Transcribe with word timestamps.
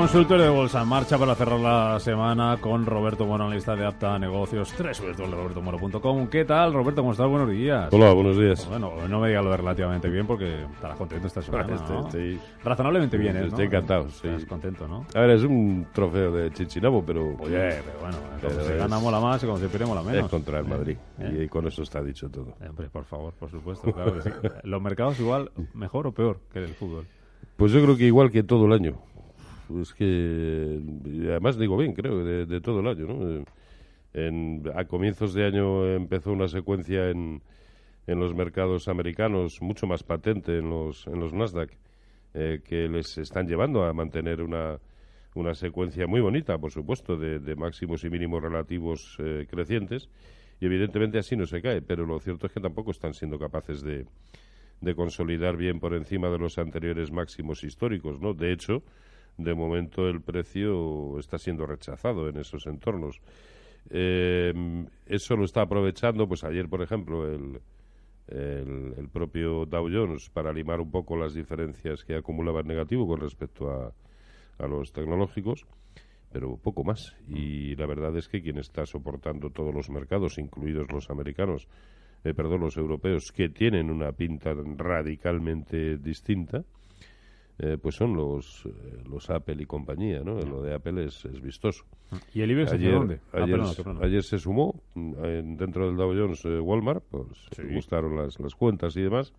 Consultorio 0.00 0.44
de 0.44 0.50
Bolsa 0.50 0.82
en 0.82 0.88
marcha 0.88 1.16
para 1.16 1.34
cerrar 1.34 1.58
la 1.58 1.98
semana 1.98 2.58
con 2.60 2.84
Roberto 2.84 3.24
Moro, 3.24 3.44
analista 3.44 3.74
de 3.74 3.86
Apta 3.86 4.18
Negocios, 4.18 4.74
www.robertomoro.com. 4.78 6.26
¿Qué 6.28 6.44
tal, 6.44 6.74
Roberto? 6.74 7.00
¿Cómo 7.00 7.12
estás? 7.12 7.26
Buenos 7.26 7.50
días. 7.50 7.88
Hola, 7.92 8.12
buenos 8.12 8.36
días. 8.36 8.68
Bueno, 8.68 8.92
no 9.08 9.20
me 9.20 9.28
digas 9.28 9.42
lo 9.42 9.50
de 9.52 9.56
relativamente 9.56 10.10
bien 10.10 10.26
porque 10.26 10.64
estarás 10.64 10.98
contento 10.98 11.26
esta 11.28 11.40
semana, 11.40 11.76
¿no? 11.88 12.06
estoy- 12.06 12.38
Razonablemente 12.62 13.16
bien, 13.16 13.36
¿eh? 13.36 13.40
¿no? 13.40 13.46
Estoy 13.46 13.64
encantado, 13.66 14.10
sí. 14.10 14.28
Estás 14.28 14.44
contento, 14.44 14.86
¿no? 14.86 15.06
A 15.14 15.20
ver, 15.20 15.30
es 15.30 15.42
un 15.44 15.86
trofeo 15.94 16.30
de 16.30 16.52
Chichinabo, 16.52 17.02
pero 17.02 17.34
Oye, 17.38 17.80
pero 17.82 17.98
bueno, 18.00 18.16
cuando 18.18 18.48
Pero 18.48 18.64
se 18.64 18.72
es- 18.74 18.78
gana 18.78 18.98
mola 18.98 19.18
más 19.18 19.42
y 19.42 19.46
cuando 19.46 19.62
se 19.64 19.70
pierde 19.70 19.86
mola 19.86 20.02
menos. 20.02 20.24
es 20.26 20.30
contra 20.30 20.58
el 20.58 20.66
Madrid. 20.66 20.96
¿Eh? 21.20 21.44
Y 21.44 21.48
con 21.48 21.66
eso 21.66 21.82
está 21.82 22.02
dicho 22.02 22.28
todo. 22.28 22.50
Eh, 22.60 22.68
Hombre, 22.68 22.90
por 22.90 23.04
favor, 23.06 23.32
por 23.32 23.50
supuesto, 23.50 23.90
claro 23.90 24.12
que 24.14 24.22
sí. 24.22 24.30
¿Los 24.64 24.82
mercados 24.82 25.18
igual 25.20 25.50
mejor 25.72 26.06
o 26.06 26.12
peor 26.12 26.38
que 26.52 26.58
el 26.58 26.74
fútbol? 26.74 27.06
Pues 27.56 27.72
yo 27.72 27.82
creo 27.82 27.96
que 27.96 28.04
igual 28.04 28.30
que 28.30 28.42
todo 28.42 28.66
el 28.66 28.74
año. 28.74 28.96
Es 29.80 29.94
que, 29.94 30.80
además 31.30 31.58
digo 31.58 31.76
bien, 31.76 31.92
creo, 31.92 32.24
de, 32.24 32.46
de 32.46 32.60
todo 32.60 32.80
el 32.80 32.86
año, 32.86 33.06
¿no? 33.06 33.30
Eh, 33.30 33.44
En, 34.14 34.62
a 34.74 34.86
comienzos 34.86 35.34
de 35.34 35.44
año 35.44 35.84
empezó 35.94 36.32
una 36.32 36.48
secuencia 36.48 37.10
en, 37.10 37.42
en 38.06 38.18
los 38.18 38.34
mercados 38.34 38.88
americanos 38.88 39.60
mucho 39.60 39.86
más 39.86 40.04
patente 40.04 40.56
en 40.56 40.70
los, 40.70 41.06
en 41.06 41.20
los 41.20 41.34
Nasdaq, 41.34 41.76
eh, 42.32 42.60
que 42.64 42.88
les 42.88 43.18
están 43.18 43.46
llevando 43.46 43.84
a 43.84 43.92
mantener 43.92 44.40
una, 44.40 44.78
una 45.34 45.54
secuencia 45.54 46.06
muy 46.06 46.22
bonita, 46.22 46.56
por 46.56 46.70
supuesto, 46.70 47.18
de, 47.18 47.40
de 47.40 47.56
máximos 47.56 48.04
y 48.04 48.08
mínimos 48.08 48.42
relativos 48.42 49.18
eh, 49.18 49.46
crecientes. 49.50 50.08
Y 50.60 50.64
evidentemente 50.64 51.18
así 51.18 51.36
no 51.36 51.44
se 51.44 51.60
cae, 51.60 51.82
pero 51.82 52.06
lo 52.06 52.18
cierto 52.18 52.46
es 52.46 52.54
que 52.54 52.60
tampoco 52.60 52.92
están 52.92 53.12
siendo 53.12 53.38
capaces 53.38 53.82
de, 53.82 54.06
de 54.80 54.94
consolidar 54.94 55.58
bien 55.58 55.78
por 55.78 55.92
encima 55.92 56.30
de 56.30 56.38
los 56.38 56.56
anteriores 56.56 57.12
máximos 57.12 57.62
históricos, 57.64 58.18
¿no? 58.18 58.32
De 58.32 58.50
hecho, 58.50 58.82
de 59.36 59.54
momento 59.54 60.08
el 60.08 60.20
precio 60.20 61.18
está 61.18 61.38
siendo 61.38 61.66
rechazado 61.66 62.28
en 62.28 62.38
esos 62.38 62.66
entornos. 62.66 63.20
Eh, 63.90 64.52
eso 65.06 65.36
lo 65.36 65.44
está 65.44 65.62
aprovechando, 65.62 66.26
pues 66.26 66.42
ayer, 66.44 66.68
por 66.68 66.82
ejemplo, 66.82 67.28
el, 67.30 67.60
el, 68.28 68.94
el 68.96 69.08
propio 69.08 69.66
Dow 69.66 69.88
Jones 69.92 70.30
para 70.30 70.52
limar 70.52 70.80
un 70.80 70.90
poco 70.90 71.16
las 71.16 71.34
diferencias 71.34 72.04
que 72.04 72.16
acumulaba 72.16 72.60
en 72.60 72.66
negativo 72.66 73.06
con 73.06 73.20
respecto 73.20 73.70
a, 73.70 73.92
a 74.58 74.66
los 74.66 74.92
tecnológicos, 74.92 75.66
pero 76.32 76.56
poco 76.56 76.82
más. 76.82 77.14
Y 77.28 77.76
la 77.76 77.86
verdad 77.86 78.16
es 78.16 78.28
que 78.28 78.42
quien 78.42 78.58
está 78.58 78.86
soportando 78.86 79.50
todos 79.50 79.74
los 79.74 79.90
mercados, 79.90 80.38
incluidos 80.38 80.90
los 80.90 81.10
americanos, 81.10 81.68
eh, 82.24 82.34
perdón, 82.34 82.62
los 82.62 82.76
europeos, 82.76 83.30
que 83.30 83.48
tienen 83.48 83.90
una 83.90 84.12
pinta 84.12 84.52
radicalmente 84.76 85.98
distinta, 85.98 86.64
eh, 87.58 87.78
pues 87.80 87.94
son 87.94 88.14
los, 88.14 88.64
eh, 88.66 89.02
los 89.08 89.30
Apple 89.30 89.56
y 89.60 89.64
compañía, 89.66 90.20
¿no? 90.22 90.34
Lo 90.44 90.62
de 90.62 90.74
Apple 90.74 91.04
es, 91.06 91.24
es 91.24 91.40
vistoso. 91.40 91.84
¿Y 92.34 92.42
el 92.42 92.50
IBEX 92.50 92.72
Ayer, 92.72 92.92
dónde? 92.92 93.20
Ah, 93.32 93.44
ayer, 94.02 94.22
se 94.22 94.38
sumó 94.38 94.82
mm, 94.94 95.24
en- 95.24 95.56
dentro 95.56 95.86
del 95.86 95.96
Dow 95.96 96.12
Jones 96.14 96.44
eh, 96.44 96.60
Walmart, 96.60 97.04
pues 97.10 97.26
Sí. 97.52 97.62
gustaron 97.72 98.16
las, 98.16 98.38
las 98.40 98.54
cuentas 98.54 98.96
y 98.96 99.02
demás. 99.02 99.32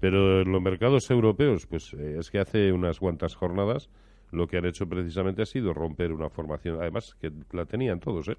Pero 0.00 0.42
en 0.42 0.52
los 0.52 0.62
mercados 0.62 1.10
europeos, 1.10 1.66
pues 1.66 1.92
eh, 1.94 2.16
es 2.18 2.30
que 2.30 2.38
hace 2.38 2.72
unas 2.72 2.98
cuantas 3.00 3.34
jornadas 3.34 3.88
lo 4.30 4.46
que 4.46 4.58
han 4.58 4.66
hecho 4.66 4.86
precisamente 4.88 5.42
ha 5.42 5.46
sido 5.46 5.72
romper 5.72 6.12
una 6.12 6.28
formación, 6.28 6.80
además 6.80 7.14
que 7.20 7.32
la 7.52 7.64
tenían 7.66 7.98
todos, 7.98 8.28
¿eh? 8.28 8.36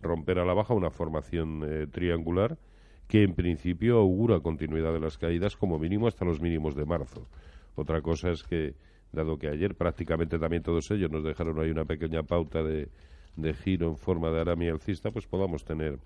romper 0.00 0.38
a 0.38 0.44
la 0.46 0.54
baja 0.54 0.72
una 0.72 0.90
formación 0.90 1.62
eh, 1.66 1.86
triangular 1.86 2.56
que 3.06 3.22
en 3.24 3.34
principio 3.34 3.98
augura 3.98 4.40
continuidad 4.40 4.92
de 4.92 5.00
las 5.00 5.18
caídas 5.18 5.56
como 5.56 5.78
mínimo 5.78 6.06
hasta 6.06 6.24
los 6.24 6.40
mínimos 6.40 6.74
de 6.76 6.84
marzo. 6.86 7.26
Otra 7.74 8.00
cosa 8.00 8.30
es 8.30 8.42
que, 8.42 8.74
dado 9.12 9.38
que 9.38 9.48
ayer 9.48 9.74
prácticamente 9.74 10.38
también 10.38 10.62
todos 10.62 10.90
ellos 10.90 11.10
nos 11.10 11.24
dejaron 11.24 11.58
ahí 11.60 11.70
una 11.70 11.84
pequeña 11.84 12.22
pauta 12.22 12.62
de, 12.62 12.88
de 13.36 13.54
giro 13.54 13.88
en 13.88 13.96
forma 13.96 14.30
de 14.30 14.40
aramia 14.40 14.72
alcista, 14.72 15.10
pues 15.10 15.26
podamos 15.26 15.64
tener 15.64 15.98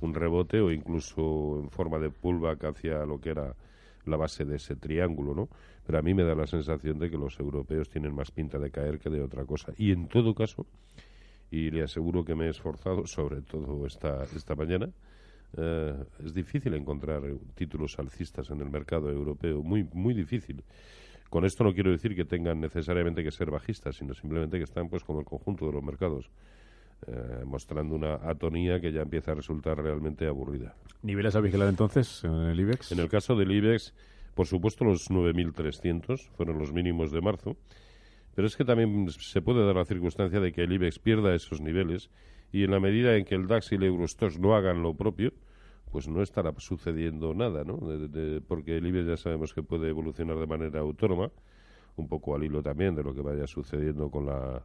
un 0.00 0.14
rebote 0.14 0.60
o 0.60 0.70
incluso 0.70 1.60
en 1.62 1.70
forma 1.70 1.98
de 1.98 2.10
pullback 2.10 2.64
hacia 2.64 3.04
lo 3.06 3.20
que 3.20 3.30
era 3.30 3.54
la 4.04 4.16
base 4.16 4.44
de 4.44 4.56
ese 4.56 4.74
triángulo, 4.74 5.34
¿no? 5.34 5.48
Pero 5.86 5.98
a 5.98 6.02
mí 6.02 6.12
me 6.14 6.24
da 6.24 6.34
la 6.34 6.46
sensación 6.46 6.98
de 6.98 7.10
que 7.10 7.16
los 7.16 7.38
europeos 7.38 7.88
tienen 7.88 8.14
más 8.14 8.30
pinta 8.30 8.58
de 8.58 8.70
caer 8.70 8.98
que 8.98 9.10
de 9.10 9.22
otra 9.22 9.44
cosa. 9.44 9.72
Y 9.76 9.92
en 9.92 10.08
todo 10.08 10.34
caso, 10.34 10.66
y 11.50 11.70
le 11.70 11.82
aseguro 11.82 12.24
que 12.24 12.34
me 12.34 12.46
he 12.46 12.50
esforzado, 12.50 13.06
sobre 13.06 13.42
todo 13.42 13.86
esta, 13.86 14.24
esta 14.24 14.54
mañana, 14.54 14.88
eh, 15.56 15.94
es 16.24 16.32
difícil 16.32 16.74
encontrar 16.74 17.24
eh, 17.24 17.36
títulos 17.54 17.98
alcistas 17.98 18.50
en 18.50 18.60
el 18.60 18.70
mercado 18.70 19.10
europeo, 19.10 19.62
muy, 19.62 19.86
muy 19.92 20.14
difícil. 20.14 20.62
Con 21.28 21.44
esto 21.44 21.64
no 21.64 21.72
quiero 21.72 21.90
decir 21.90 22.14
que 22.14 22.24
tengan 22.24 22.60
necesariamente 22.60 23.24
que 23.24 23.30
ser 23.30 23.50
bajistas, 23.50 23.96
sino 23.96 24.14
simplemente 24.14 24.58
que 24.58 24.64
están 24.64 24.88
pues 24.88 25.02
como 25.02 25.20
el 25.20 25.24
conjunto 25.24 25.66
de 25.66 25.72
los 25.72 25.82
mercados, 25.82 26.30
eh, 27.06 27.42
mostrando 27.44 27.94
una 27.94 28.14
atonía 28.14 28.80
que 28.80 28.92
ya 28.92 29.02
empieza 29.02 29.32
a 29.32 29.34
resultar 29.34 29.78
realmente 29.78 30.26
aburrida. 30.26 30.74
¿Niveles 31.02 31.34
a 31.34 31.40
vigilar 31.40 31.68
entonces 31.68 32.22
en 32.24 32.32
el 32.32 32.60
IBEX? 32.60 32.92
En 32.92 33.00
el 33.00 33.08
caso 33.08 33.34
del 33.34 33.50
IBEX, 33.50 33.94
por 34.34 34.46
supuesto, 34.46 34.84
los 34.84 35.10
9.300 35.10 36.28
fueron 36.36 36.58
los 36.58 36.72
mínimos 36.72 37.12
de 37.12 37.20
marzo, 37.20 37.56
pero 38.34 38.46
es 38.46 38.56
que 38.56 38.64
también 38.64 39.10
se 39.10 39.42
puede 39.42 39.64
dar 39.64 39.76
la 39.76 39.84
circunstancia 39.84 40.40
de 40.40 40.52
que 40.52 40.62
el 40.62 40.72
IBEX 40.72 40.98
pierda 40.98 41.34
esos 41.34 41.60
niveles 41.60 42.10
y 42.52 42.64
en 42.64 42.70
la 42.70 42.80
medida 42.80 43.16
en 43.16 43.24
que 43.24 43.34
el 43.34 43.46
DAX 43.46 43.72
y 43.72 43.76
el 43.76 43.84
Eurostox 43.84 44.38
no 44.38 44.54
hagan 44.54 44.82
lo 44.82 44.94
propio, 44.94 45.32
pues 45.90 46.08
no 46.08 46.22
estará 46.22 46.52
sucediendo 46.58 47.34
nada, 47.34 47.64
¿no? 47.64 47.76
De- 47.78 48.40
porque 48.40 48.76
el 48.78 48.86
IBEX 48.86 49.06
ya 49.08 49.16
sabemos 49.16 49.52
que 49.54 49.62
puede 49.62 49.88
evolucionar 49.88 50.38
de 50.38 50.46
manera 50.46 50.80
autónoma, 50.80 51.30
un 51.96 52.08
poco 52.08 52.34
al 52.34 52.44
hilo 52.44 52.62
también 52.62 52.94
de 52.94 53.02
lo 53.02 53.14
que 53.14 53.20
vaya 53.22 53.46
sucediendo 53.46 54.10
con 54.10 54.26
la 54.26 54.62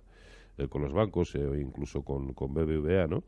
eh, 0.57 0.67
con 0.67 0.81
los 0.81 0.93
bancos 0.93 1.35
eh, 1.35 1.45
o 1.45 1.55
incluso 1.55 2.01
con, 2.03 2.33
con 2.33 2.53
BBVA, 2.53 3.07
¿no? 3.07 3.23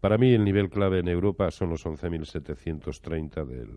Para 0.00 0.18
mí 0.18 0.32
el 0.32 0.44
nivel 0.44 0.68
clave 0.70 0.98
en 1.00 1.08
Europa 1.08 1.50
son 1.50 1.70
los 1.70 1.84
11.730 1.86 3.44
del, 3.44 3.70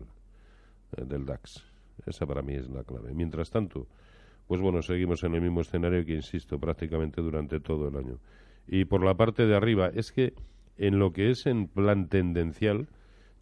eh, 0.96 1.04
del 1.04 1.24
DAX. 1.26 1.64
Esa 2.06 2.26
para 2.26 2.42
mí 2.42 2.54
es 2.54 2.68
la 2.68 2.84
clave. 2.84 3.12
Mientras 3.14 3.50
tanto, 3.50 3.86
pues 4.46 4.60
bueno, 4.60 4.82
seguimos 4.82 5.24
en 5.24 5.34
el 5.34 5.40
mismo 5.40 5.60
escenario 5.62 6.04
que, 6.04 6.14
insisto, 6.14 6.58
prácticamente 6.58 7.20
durante 7.20 7.60
todo 7.60 7.88
el 7.88 7.96
año. 7.96 8.18
Y 8.68 8.84
por 8.84 9.04
la 9.04 9.14
parte 9.14 9.46
de 9.46 9.56
arriba, 9.56 9.90
es 9.94 10.12
que 10.12 10.34
en 10.78 10.98
lo 10.98 11.12
que 11.12 11.30
es 11.30 11.46
en 11.46 11.68
plan 11.68 12.08
tendencial, 12.08 12.88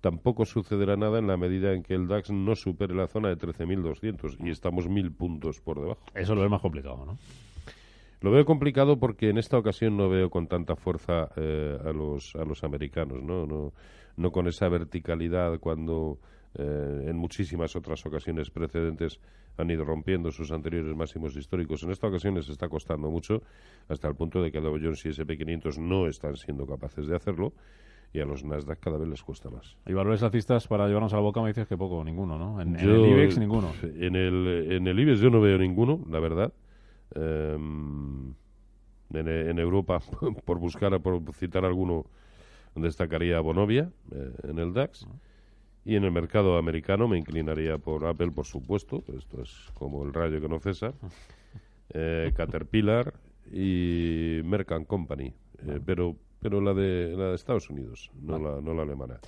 tampoco 0.01 0.45
sucederá 0.45 0.97
nada 0.97 1.19
en 1.19 1.27
la 1.27 1.37
medida 1.37 1.73
en 1.73 1.83
que 1.83 1.95
el 1.95 2.09
DAX 2.09 2.31
no 2.31 2.55
supere 2.55 2.95
la 2.95 3.07
zona 3.07 3.31
de 3.31 3.39
13.200 3.39 4.37
y 4.39 4.51
estamos 4.51 4.89
mil 4.89 5.11
puntos 5.13 5.61
por 5.61 5.81
debajo. 5.81 6.03
Eso 6.15 6.35
lo 6.35 6.45
es 6.45 6.51
más 6.51 6.61
complicado, 6.61 7.05
¿no? 7.07 7.19
Lo 8.21 8.31
veo 8.31 8.45
complicado 8.45 8.99
porque 8.99 9.29
en 9.29 9.39
esta 9.39 9.59
ocasión 9.59 9.97
no 9.97 10.09
veo 10.09 10.31
con 10.31 10.47
tanta 10.47 10.77
fuerza 10.77 11.31
eh, 11.37 11.79
a 11.85 11.93
los 11.93 12.35
a 12.37 12.45
los 12.45 12.65
americanos, 12.65 13.23
¿no? 13.23 13.47
No, 13.47 13.73
no 14.17 14.31
con 14.31 14.47
esa 14.47 14.69
verticalidad 14.69 15.59
cuando 15.59 16.19
eh, 16.57 17.07
en 17.07 17.17
muchísimas 17.17 17.75
otras 17.77 18.05
ocasiones 18.07 18.51
precedentes 18.51 19.21
han 19.57 19.71
ido 19.71 19.85
rompiendo 19.85 20.31
sus 20.31 20.53
anteriores 20.53 20.95
máximos 20.97 21.37
históricos. 21.37 21.83
En 21.83 21.91
esta 21.91 22.07
ocasión 22.07 22.35
les 22.35 22.49
está 22.49 22.69
costando 22.69 23.11
mucho 23.11 23.43
hasta 23.89 24.09
el 24.09 24.15
punto 24.15 24.43
de 24.43 24.53
que 24.53 24.61
Dow 24.61 24.79
Jones 24.81 25.05
y 25.07 25.09
S&P 25.11 25.37
500 25.37 25.79
no 25.79 26.07
están 26.07 26.37
siendo 26.37 26.67
capaces 26.67 27.07
de 27.07 27.17
hacerlo 27.17 27.53
y 28.13 28.21
a 28.21 28.25
los 28.25 28.45
Nasdaq 28.45 28.79
cada 28.79 28.99
vez 28.99 29.09
les 29.09 29.23
cuesta 29.23 29.51
más. 29.51 29.77
Y 29.87 29.93
valores 29.93 30.23
alcistas 30.23 30.69
para 30.69 30.87
llevarnos 30.87 31.13
a 31.13 31.17
la 31.17 31.23
boca 31.23 31.43
me 31.43 31.49
dices 31.49 31.67
que 31.67 31.77
poco, 31.77 32.05
ninguno, 32.05 32.39
¿no? 32.39 32.61
En, 32.61 32.77
el 32.77 33.07
IBEX 33.07 33.39
ninguno. 33.39 33.73
En 33.83 34.15
el, 34.15 34.71
en 34.71 34.87
el 34.87 34.99
IBEX 35.01 35.21
yo 35.21 35.31
no 35.31 35.41
veo 35.41 35.59
ninguno, 35.59 36.05
la 36.09 36.21
verdad. 36.21 36.53
Eh, 37.17 37.57
en, 37.57 39.29
en 39.29 39.59
Europa, 39.59 40.01
por 40.45 40.59
buscar, 40.59 41.01
por 41.01 41.21
citar 41.35 41.65
alguno, 41.65 42.07
destacaría 42.75 43.41
Bonovia 43.41 43.91
eh, 44.13 44.33
en 44.45 44.59
el 44.59 44.73
DAX. 44.73 45.07
Y 45.85 45.97
en 45.97 46.05
el 46.05 46.13
mercado 46.13 46.57
americano 46.57 47.09
me 47.09 47.19
inclinaría 47.19 47.77
por 47.79 48.07
Apple, 48.07 48.31
por 48.31 48.47
supuesto. 48.47 49.05
Esto 49.17 49.43
es 49.43 49.71
como 49.75 50.03
el 50.05 50.13
rayo 50.13 50.41
que 50.41 50.49
no 50.49 50.59
cesa. 50.59 50.93
Eh, 51.91 52.33
Caterpillar 52.35 53.13
y 53.53 54.41
Merck 54.43 54.87
Company, 54.87 55.27
eh, 55.67 55.79
pero 55.85 56.17
pero 56.41 56.61
la 56.61 56.73
de 56.73 57.15
la 57.15 57.29
de 57.29 57.35
Estados 57.35 57.69
Unidos, 57.69 58.11
no 58.21 58.39
la 58.39 58.61
no 58.61 58.73
la 58.73 58.83
alemana. 58.83 59.21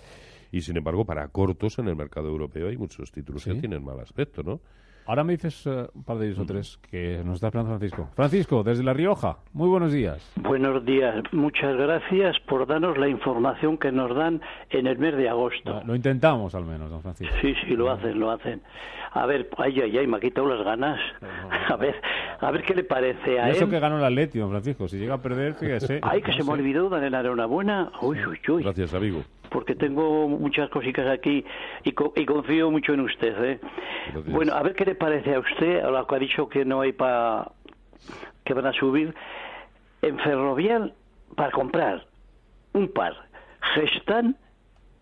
Y 0.51 0.63
sin 0.63 0.77
embargo, 0.77 1.05
para 1.05 1.29
cortos 1.29 1.79
en 1.79 1.89
el 1.89 1.97
mercado 1.97 2.29
europeo 2.29 2.69
hay 2.69 2.79
muchos 2.79 3.13
títulos 3.13 3.45
que 3.45 3.55
tienen 3.55 3.85
mal 3.85 4.01
aspecto, 4.01 4.43
¿no? 4.43 4.61
Ahora 5.07 5.23
me 5.23 5.35
dices 5.35 5.65
eh, 5.67 5.87
un 5.95 6.03
par 6.03 6.19
de 6.19 6.27
ellos 6.27 6.39
o 6.41 6.47
tres 6.47 6.79
que 6.91 7.23
nos 7.25 7.37
está 7.37 7.47
esperando 7.49 7.71
Francisco. 7.79 8.09
Francisco, 8.17 8.63
desde 8.65 8.83
La 8.83 8.93
Rioja, 8.93 9.39
muy 9.53 9.69
buenos 9.69 9.93
días. 9.93 10.33
Buenos 10.37 10.85
días, 10.85 11.23
muchas 11.33 11.77
gracias 11.77 12.37
por 12.49 12.67
darnos 12.67 12.99
la 12.99 13.09
información 13.09 13.79
que 13.79 13.93
nos 13.93 14.15
dan 14.17 14.41
en 14.71 14.89
el 14.89 14.99
mes 14.99 15.17
de 15.17 15.29
agosto. 15.29 15.81
Lo 15.87 15.95
intentamos 15.95 16.55
al 16.57 16.65
menos, 16.65 16.91
don 16.91 17.03
Francisco. 17.03 17.35
Sí, 17.41 17.55
sí, 17.67 17.77
lo 17.77 17.89
hacen, 17.91 18.19
lo 18.19 18.31
hacen. 18.33 18.63
A 19.13 19.27
ver, 19.27 19.49
ay, 19.59 19.81
ay, 19.81 19.97
ay, 19.97 20.07
me 20.09 20.17
ha 20.17 20.21
quitado 20.21 20.49
las 20.49 20.65
ganas. 20.65 20.99
A 21.69 21.77
ver, 21.77 21.95
a 22.41 22.51
ver 22.53 22.63
qué 22.63 22.75
le 22.75 22.85
parece 22.85 23.41
a 23.41 23.49
Y 23.49 23.53
eso 23.53 23.65
él. 23.65 23.71
que 23.71 23.81
ganó 23.81 23.99
el 23.99 24.05
Atleti, 24.05 24.39
don 24.39 24.51
Francisco. 24.51 24.87
Si 24.89 24.99
llega 24.99 25.15
a 25.15 25.23
perder, 25.23 25.55
fíjese. 25.55 25.99
Ay, 26.03 26.23
que 26.23 26.31
se 26.33 26.39
me 26.39 26.45
sé. 26.45 26.51
olvidó 26.53 26.89
darle 26.89 27.11
la 27.11 27.21
enhorabuena. 27.21 27.91
Uy, 28.03 28.19
uy, 28.25 28.39
uy. 28.49 28.63
Gracias, 28.63 28.95
amigo. 28.95 29.23
Porque 29.51 29.75
tengo 29.75 30.29
muchas 30.29 30.69
cositas 30.71 31.07
aquí 31.09 31.45
y, 31.85 31.93
co- 31.93 32.13
y 32.17 32.25
confío 32.27 32.71
mucho 32.71 32.95
en 32.95 33.01
usted. 33.01 33.45
¿eh? 33.45 33.61
Bueno, 34.27 34.55
a 34.55 34.63
ver 34.63 34.75
qué 34.75 34.85
le 34.85 34.95
parece 34.95 35.35
a 35.35 35.41
usted, 35.41 35.85
a 35.85 35.91
lo 35.91 36.07
que 36.07 36.15
ha 36.15 36.19
dicho 36.19 36.49
que 36.49 36.65
no 36.65 36.81
hay 36.81 36.93
para 36.93 37.51
que 38.45 38.55
van 38.55 38.67
a 38.67 38.73
subir 38.73 39.15
en 40.03 40.19
Ferrovial 40.21 40.95
para 41.35 41.51
comprar 41.51 42.07
un 42.73 42.89
par, 42.93 43.15
Gestan 43.75 44.37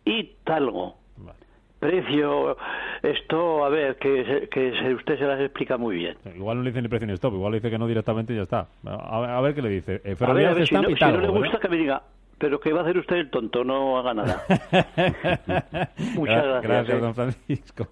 y 0.05 0.37
Talgo. 0.45 0.97
Vale. 1.17 1.39
Precio, 1.81 2.57
esto, 3.03 3.65
a 3.65 3.69
ver, 3.69 3.97
que, 3.99 4.25
se- 4.25 4.49
que 4.49 4.73
se- 4.79 4.95
usted 4.95 5.19
se 5.19 5.25
las 5.27 5.39
explica 5.41 5.77
muy 5.77 5.97
bien. 5.97 6.17
Igual 6.35 6.57
no 6.59 6.63
le 6.63 6.71
dice 6.71 6.81
ni 6.81 6.89
precio 6.89 7.07
ni 7.07 7.13
stop, 7.13 7.35
igual 7.35 7.53
le 7.53 7.59
dice 7.59 7.71
que 7.71 7.79
no 7.79 7.87
directamente 7.87 8.33
y 8.33 8.37
ya 8.37 8.43
está. 8.45 8.69
A, 8.87 9.21
ver- 9.21 9.31
a 9.31 9.41
ver 9.43 9.55
qué 9.55 9.61
le 9.63 9.69
dice. 9.69 9.95
Eh, 9.97 10.01
A 10.05 10.09
ver, 10.09 10.17
Ferrovial 10.17 10.51
a 10.53 10.55
ver, 10.55 10.67
si 10.67 10.75
no, 10.75 10.81
y 10.83 10.85
si 10.85 10.91
no 10.93 10.97
Talgo, 10.99 11.21
le 11.21 11.27
¿verdad? 11.27 11.41
gusta 11.41 11.59
que 11.61 11.69
me 11.69 11.77
diga, 11.77 12.03
pero 12.39 12.59
que 12.61 12.73
va 12.73 12.81
a 12.81 12.83
hacer 12.83 12.99
usted 12.99 13.17
el 13.17 13.31
tonto, 13.31 13.65
no 13.65 13.99
haga 13.99 14.15
nada. 14.15 14.43
Muchas 16.17 16.45
Gra- 16.45 16.63
gracias, 16.63 16.97
¿eh? 16.97 17.01
don 17.01 17.15
Francisco. 17.15 17.89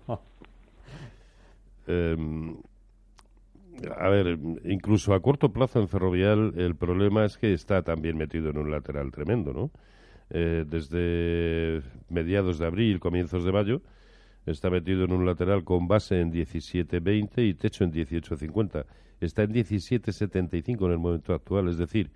Eh, 1.87 2.17
a 3.99 4.09
ver, 4.09 4.39
incluso 4.65 5.15
a 5.15 5.21
corto 5.21 5.53
plazo 5.53 5.81
en 5.81 5.89
Ferrovial 5.89 6.53
el 6.56 6.77
problema 6.77 7.25
es 7.25 7.37
que 7.39 7.53
está 7.53 7.83
también 7.83 8.17
metido 8.17 8.50
en 8.50 8.59
un 8.59 8.71
lateral 8.71 9.11
tremendo, 9.11 9.53
¿no? 9.53 9.71
Eh, 10.31 10.65
desde 10.67 11.83
mediados 12.09 12.59
de 12.59 12.67
abril, 12.67 13.00
comienzos 13.00 13.44
de 13.44 13.53
mayo, 13.53 13.83
está 14.47 14.71
metido 14.71 15.05
en 15.05 15.12
un 15.12 15.27
lateral 15.27 15.65
con 15.65 15.89
base 15.89 16.21
en 16.21 16.33
17.20 16.33 17.47
y 17.47 17.55
techo 17.55 17.85
en 17.85 17.93
18.50. 17.93 18.85
Está 19.21 19.43
en 19.43 19.53
17.75 19.53 20.87
en 20.87 20.93
el 20.93 20.99
momento 20.99 21.35
actual, 21.35 21.69
es 21.69 21.79
decir, 21.79 22.11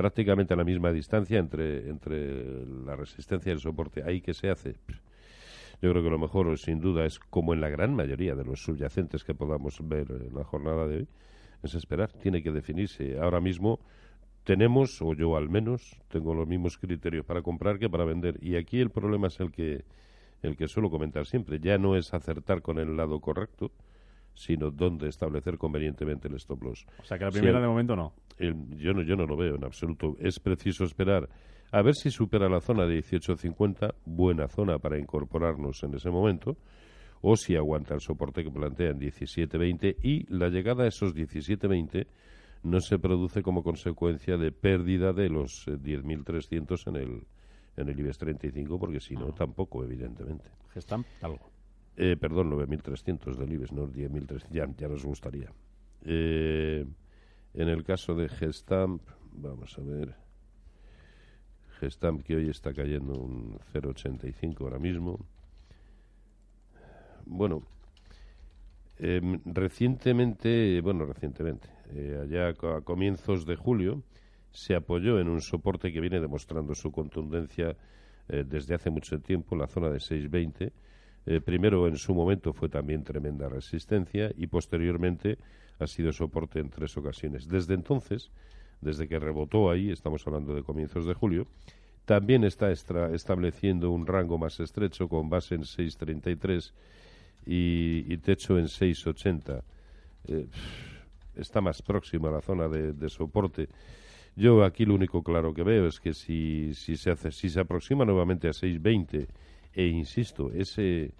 prácticamente 0.00 0.54
a 0.54 0.56
la 0.56 0.64
misma 0.64 0.90
distancia 0.92 1.38
entre, 1.38 1.90
entre 1.90 2.64
la 2.86 2.96
resistencia 2.96 3.50
y 3.50 3.52
el 3.52 3.60
soporte. 3.60 4.02
Ahí 4.02 4.22
que 4.22 4.32
se 4.32 4.48
hace. 4.48 4.76
Yo 5.82 5.90
creo 5.90 6.02
que 6.02 6.08
lo 6.08 6.18
mejor, 6.18 6.58
sin 6.58 6.80
duda, 6.80 7.04
es 7.04 7.18
como 7.18 7.52
en 7.52 7.60
la 7.60 7.68
gran 7.68 7.94
mayoría 7.94 8.34
de 8.34 8.42
los 8.42 8.62
subyacentes 8.62 9.24
que 9.24 9.34
podamos 9.34 9.76
ver 9.86 10.06
en 10.10 10.34
la 10.34 10.42
jornada 10.42 10.86
de 10.86 10.96
hoy, 11.00 11.08
es 11.62 11.74
esperar. 11.74 12.10
Tiene 12.12 12.42
que 12.42 12.50
definirse. 12.50 13.18
Ahora 13.18 13.42
mismo 13.42 13.78
tenemos, 14.42 15.02
o 15.02 15.12
yo 15.12 15.36
al 15.36 15.50
menos, 15.50 16.00
tengo 16.08 16.32
los 16.32 16.48
mismos 16.48 16.78
criterios 16.78 17.26
para 17.26 17.42
comprar 17.42 17.78
que 17.78 17.90
para 17.90 18.06
vender. 18.06 18.38
Y 18.40 18.56
aquí 18.56 18.80
el 18.80 18.88
problema 18.88 19.26
es 19.26 19.38
el 19.38 19.52
que, 19.52 19.84
el 20.40 20.56
que 20.56 20.66
suelo 20.66 20.88
comentar 20.88 21.26
siempre. 21.26 21.60
Ya 21.60 21.76
no 21.76 21.94
es 21.94 22.14
acertar 22.14 22.62
con 22.62 22.78
el 22.78 22.96
lado 22.96 23.20
correcto, 23.20 23.70
sino 24.40 24.70
dónde 24.70 25.08
establecer 25.08 25.58
convenientemente 25.58 26.28
el 26.28 26.34
stop 26.36 26.62
loss. 26.62 26.86
O 26.98 27.04
sea 27.04 27.18
que 27.18 27.24
la 27.24 27.30
primera 27.30 27.60
de 27.60 27.68
momento 27.68 27.94
no. 27.94 28.12
el- 28.38 28.76
yo 28.78 28.92
no 28.94 29.02
yo 29.02 29.16
no 29.16 29.26
lo 29.26 29.36
veo 29.36 29.54
en 29.56 29.64
absoluto. 29.64 30.16
Es 30.18 30.40
preciso 30.40 30.84
esperar 30.84 31.28
a 31.72 31.82
ver 31.82 31.94
si 31.94 32.10
supera 32.10 32.48
la 32.48 32.60
zona 32.60 32.86
de 32.86 32.98
18.50, 32.98 33.94
buena 34.06 34.48
zona 34.48 34.78
para 34.78 34.98
incorporarnos 34.98 35.82
en 35.84 35.94
ese 35.94 36.10
momento, 36.10 36.56
o 37.20 37.36
si 37.36 37.54
aguanta 37.54 37.94
el 37.94 38.00
soporte 38.00 38.42
que 38.42 38.50
plantea 38.50 38.90
en 38.90 38.98
17.20 38.98 39.96
y 40.02 40.24
la 40.34 40.48
llegada 40.48 40.84
a 40.84 40.88
esos 40.88 41.14
17.20 41.14 42.06
no 42.62 42.80
se 42.80 42.98
produce 42.98 43.42
como 43.42 43.62
consecuencia 43.62 44.36
de 44.36 44.52
pérdida 44.52 45.12
de 45.12 45.28
los 45.28 45.66
eh, 45.68 45.72
10.300 45.78 46.86
en 46.88 46.96
el 46.96 47.22
en 47.76 47.88
el 47.88 47.98
IBEX 47.98 48.18
35, 48.18 48.78
porque 48.78 49.00
si 49.00 49.14
no, 49.14 49.32
tampoco, 49.32 49.82
evidentemente. 49.84 50.50
Gestamp, 50.74 51.06
Talgo. 51.20 51.48
Eh, 51.96 52.16
perdón, 52.16 52.50
9.300 52.50 53.36
del 53.36 53.52
IBEX, 53.52 53.72
no 53.72 53.88
10.300. 53.88 54.48
Ya, 54.50 54.66
ya 54.76 54.88
nos 54.88 55.04
gustaría. 55.04 55.52
Eh, 56.02 56.86
en 57.54 57.68
el 57.68 57.84
caso 57.84 58.14
de 58.14 58.28
Gestamp, 58.28 59.02
vamos 59.32 59.78
a 59.78 59.82
ver. 59.82 60.14
Gestamp 61.80 62.22
que 62.22 62.36
hoy 62.36 62.48
está 62.48 62.72
cayendo 62.72 63.18
un 63.18 63.58
0,85 63.72 64.60
ahora 64.62 64.78
mismo. 64.78 65.18
Bueno, 67.26 67.62
em, 68.98 69.40
recientemente, 69.44 70.80
bueno, 70.82 71.06
recientemente, 71.06 71.68
eh, 71.90 72.20
allá 72.22 72.48
a 72.48 72.80
comienzos 72.82 73.46
de 73.46 73.56
julio, 73.56 74.02
se 74.50 74.74
apoyó 74.74 75.20
en 75.20 75.28
un 75.28 75.40
soporte 75.40 75.92
que 75.92 76.00
viene 76.00 76.20
demostrando 76.20 76.74
su 76.74 76.90
contundencia 76.90 77.76
eh, 78.28 78.44
desde 78.46 78.74
hace 78.74 78.90
mucho 78.90 79.20
tiempo, 79.20 79.56
la 79.56 79.66
zona 79.66 79.90
de 79.90 80.00
620. 80.00 80.72
Eh, 81.30 81.40
primero, 81.40 81.86
en 81.86 81.96
su 81.96 82.12
momento, 82.12 82.52
fue 82.52 82.68
también 82.68 83.04
tremenda 83.04 83.48
resistencia 83.48 84.32
y 84.36 84.48
posteriormente 84.48 85.38
ha 85.78 85.86
sido 85.86 86.12
soporte 86.12 86.58
en 86.58 86.70
tres 86.70 86.96
ocasiones. 86.96 87.46
Desde 87.46 87.74
entonces, 87.74 88.32
desde 88.80 89.06
que 89.06 89.16
rebotó 89.16 89.70
ahí, 89.70 89.92
estamos 89.92 90.26
hablando 90.26 90.56
de 90.56 90.64
comienzos 90.64 91.06
de 91.06 91.14
julio, 91.14 91.46
también 92.04 92.42
está 92.42 92.72
estableciendo 92.72 93.92
un 93.92 94.08
rango 94.08 94.38
más 94.38 94.58
estrecho 94.58 95.08
con 95.08 95.30
base 95.30 95.54
en 95.54 95.64
633 95.64 96.74
y, 97.46 98.12
y 98.12 98.16
techo 98.16 98.58
en 98.58 98.66
680. 98.66 99.62
Eh, 100.26 100.48
está 101.36 101.60
más 101.60 101.80
próxima 101.80 102.30
a 102.30 102.32
la 102.32 102.40
zona 102.40 102.66
de, 102.66 102.92
de 102.92 103.08
soporte. 103.08 103.68
Yo 104.34 104.64
aquí 104.64 104.84
lo 104.84 104.96
único 104.96 105.22
claro 105.22 105.54
que 105.54 105.62
veo 105.62 105.86
es 105.86 106.00
que 106.00 106.12
si, 106.12 106.74
si, 106.74 106.96
se, 106.96 107.12
hace, 107.12 107.30
si 107.30 107.48
se 107.48 107.60
aproxima 107.60 108.04
nuevamente 108.04 108.48
a 108.48 108.52
620 108.52 109.28
e 109.74 109.86
insisto, 109.86 110.50
ese, 110.52 111.14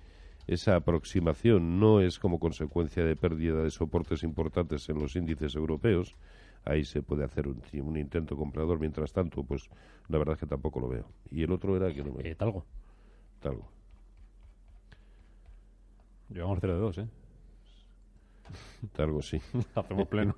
esa 0.47 0.77
aproximación 0.77 1.79
no 1.81 2.01
es 2.01 2.19
como 2.19 2.39
consecuencia 2.39 3.05
de 3.05 3.17
pérdida 3.17 3.63
de 3.63 3.71
soportes 3.71 4.23
importantes 4.23 4.89
en 4.89 4.99
los 4.99 5.17
índices 5.17 5.55
europeos, 5.55 6.17
ahí 6.65 6.85
se 6.85 7.03
puede 7.03 7.25
hacer 7.25 7.49
un, 7.49 7.63
un 7.83 7.97
intento 7.97 8.37
comprador. 8.37 8.79
Mientras 8.79 9.13
tanto, 9.13 9.45
pues 9.45 9.69
la 10.09 10.19
verdad 10.19 10.35
es 10.35 10.41
que 10.41 10.47
tampoco 10.47 10.81
lo 10.81 10.89
veo. 10.89 11.07
Y 11.31 11.43
el 11.43 11.53
otro 11.53 11.77
era 11.77 11.93
que 11.93 12.03
no 12.05 12.13
me... 12.13 12.29
Eh, 12.29 12.35
Talgo. 12.35 12.65
Talgo. 13.41 13.69
Llevamos 16.29 16.59
0 16.61 16.75
de 16.75 16.81
2, 16.81 16.99
¿eh? 16.99 17.09
Talgo 18.93 19.23
sí. 19.23 19.41
Hacemos 19.75 20.09
pleno. 20.09 20.35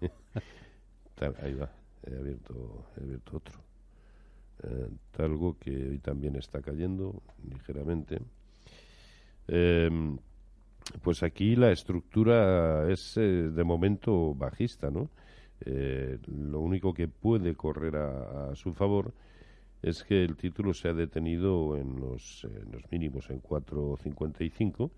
Tal- 1.14 1.36
ahí 1.42 1.54
va. 1.54 1.70
He 2.04 2.16
abierto, 2.16 2.86
he 2.96 3.02
abierto 3.02 3.36
otro. 3.36 3.60
Eh, 4.64 4.88
talgo 5.10 5.58
que 5.58 5.70
hoy 5.70 5.98
también 5.98 6.36
está 6.36 6.60
cayendo 6.60 7.22
ligeramente. 7.50 8.20
Em, 9.48 10.18
pues 11.02 11.22
aquí 11.22 11.56
la 11.56 11.72
estructura 11.72 12.90
es 12.90 13.16
eh, 13.16 13.20
de 13.20 13.64
momento 13.64 14.34
bajista, 14.34 14.90
¿no? 14.90 15.10
Eh, 15.64 16.18
lo 16.26 16.60
único 16.60 16.92
que 16.92 17.08
puede 17.08 17.54
correr 17.54 17.96
a, 17.96 18.50
a 18.50 18.56
su 18.56 18.72
favor 18.72 19.12
es 19.80 20.04
que 20.04 20.22
el 20.24 20.36
título 20.36 20.74
se 20.74 20.88
ha 20.88 20.92
detenido 20.92 21.76
en 21.76 22.00
los, 22.00 22.44
en 22.44 22.72
los 22.72 22.90
mínimos 22.90 23.30
en 23.30 23.42
4.55 23.42 24.90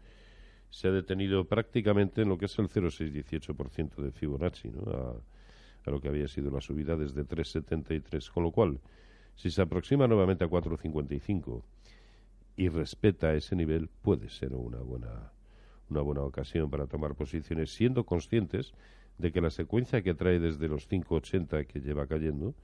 se 0.75 0.88
ha 0.88 0.90
detenido 0.90 1.44
prácticamente 1.44 2.23
en 2.23 2.28
lo 2.28 2.37
que 2.37 2.47
es 2.47 2.59
el 2.59 2.68
0,618% 2.68 4.02
de 4.02 4.11
Fibonacci, 4.11 4.71
¿no? 4.71 4.90
A, 4.90 5.14
a 5.87 5.90
lo 5.90 6.00
que 6.00 6.09
había 6.09 6.26
sido 6.26 6.50
la 6.50 6.61
subida 6.61 6.97
desde 6.97 7.25
3,73. 7.25 8.28
Con 8.33 8.42
lo 8.42 8.50
cual, 8.50 8.80
si 9.36 9.50
se 9.50 9.62
aproxima 9.62 10.06
nuevamente 10.06 10.44
a 10.44 10.48
4,55 10.48 11.62
y 12.56 12.68
respeta 12.68 13.34
ese 13.34 13.56
nivel, 13.56 13.88
puede 14.02 14.28
ser 14.28 14.54
una 14.54 14.78
buena, 14.78 15.32
una 15.90 16.00
buena 16.00 16.22
ocasión 16.22 16.70
para 16.70 16.86
tomar 16.86 17.14
posiciones, 17.14 17.74
siendo 17.74 18.04
conscientes 18.04 18.72
de 19.18 19.32
que 19.32 19.40
la 19.40 19.50
secuencia 19.50 20.02
que 20.02 20.14
trae 20.14 20.38
desde 20.38 20.68
los 20.68 20.88
5,80 20.90 21.66
que 21.66 21.80
lleva 21.80 22.06
cayendo 22.06 22.54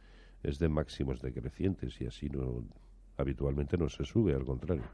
es 0.42 0.58
de 0.58 0.68
máximos 0.68 1.20
decrecientes 1.20 2.00
y 2.00 2.06
así 2.06 2.28
no 2.28 2.64
habitualmente 3.16 3.76
no 3.76 3.88
se 3.88 4.04
sube, 4.04 4.34
al 4.34 4.44
contrario, 4.44 4.84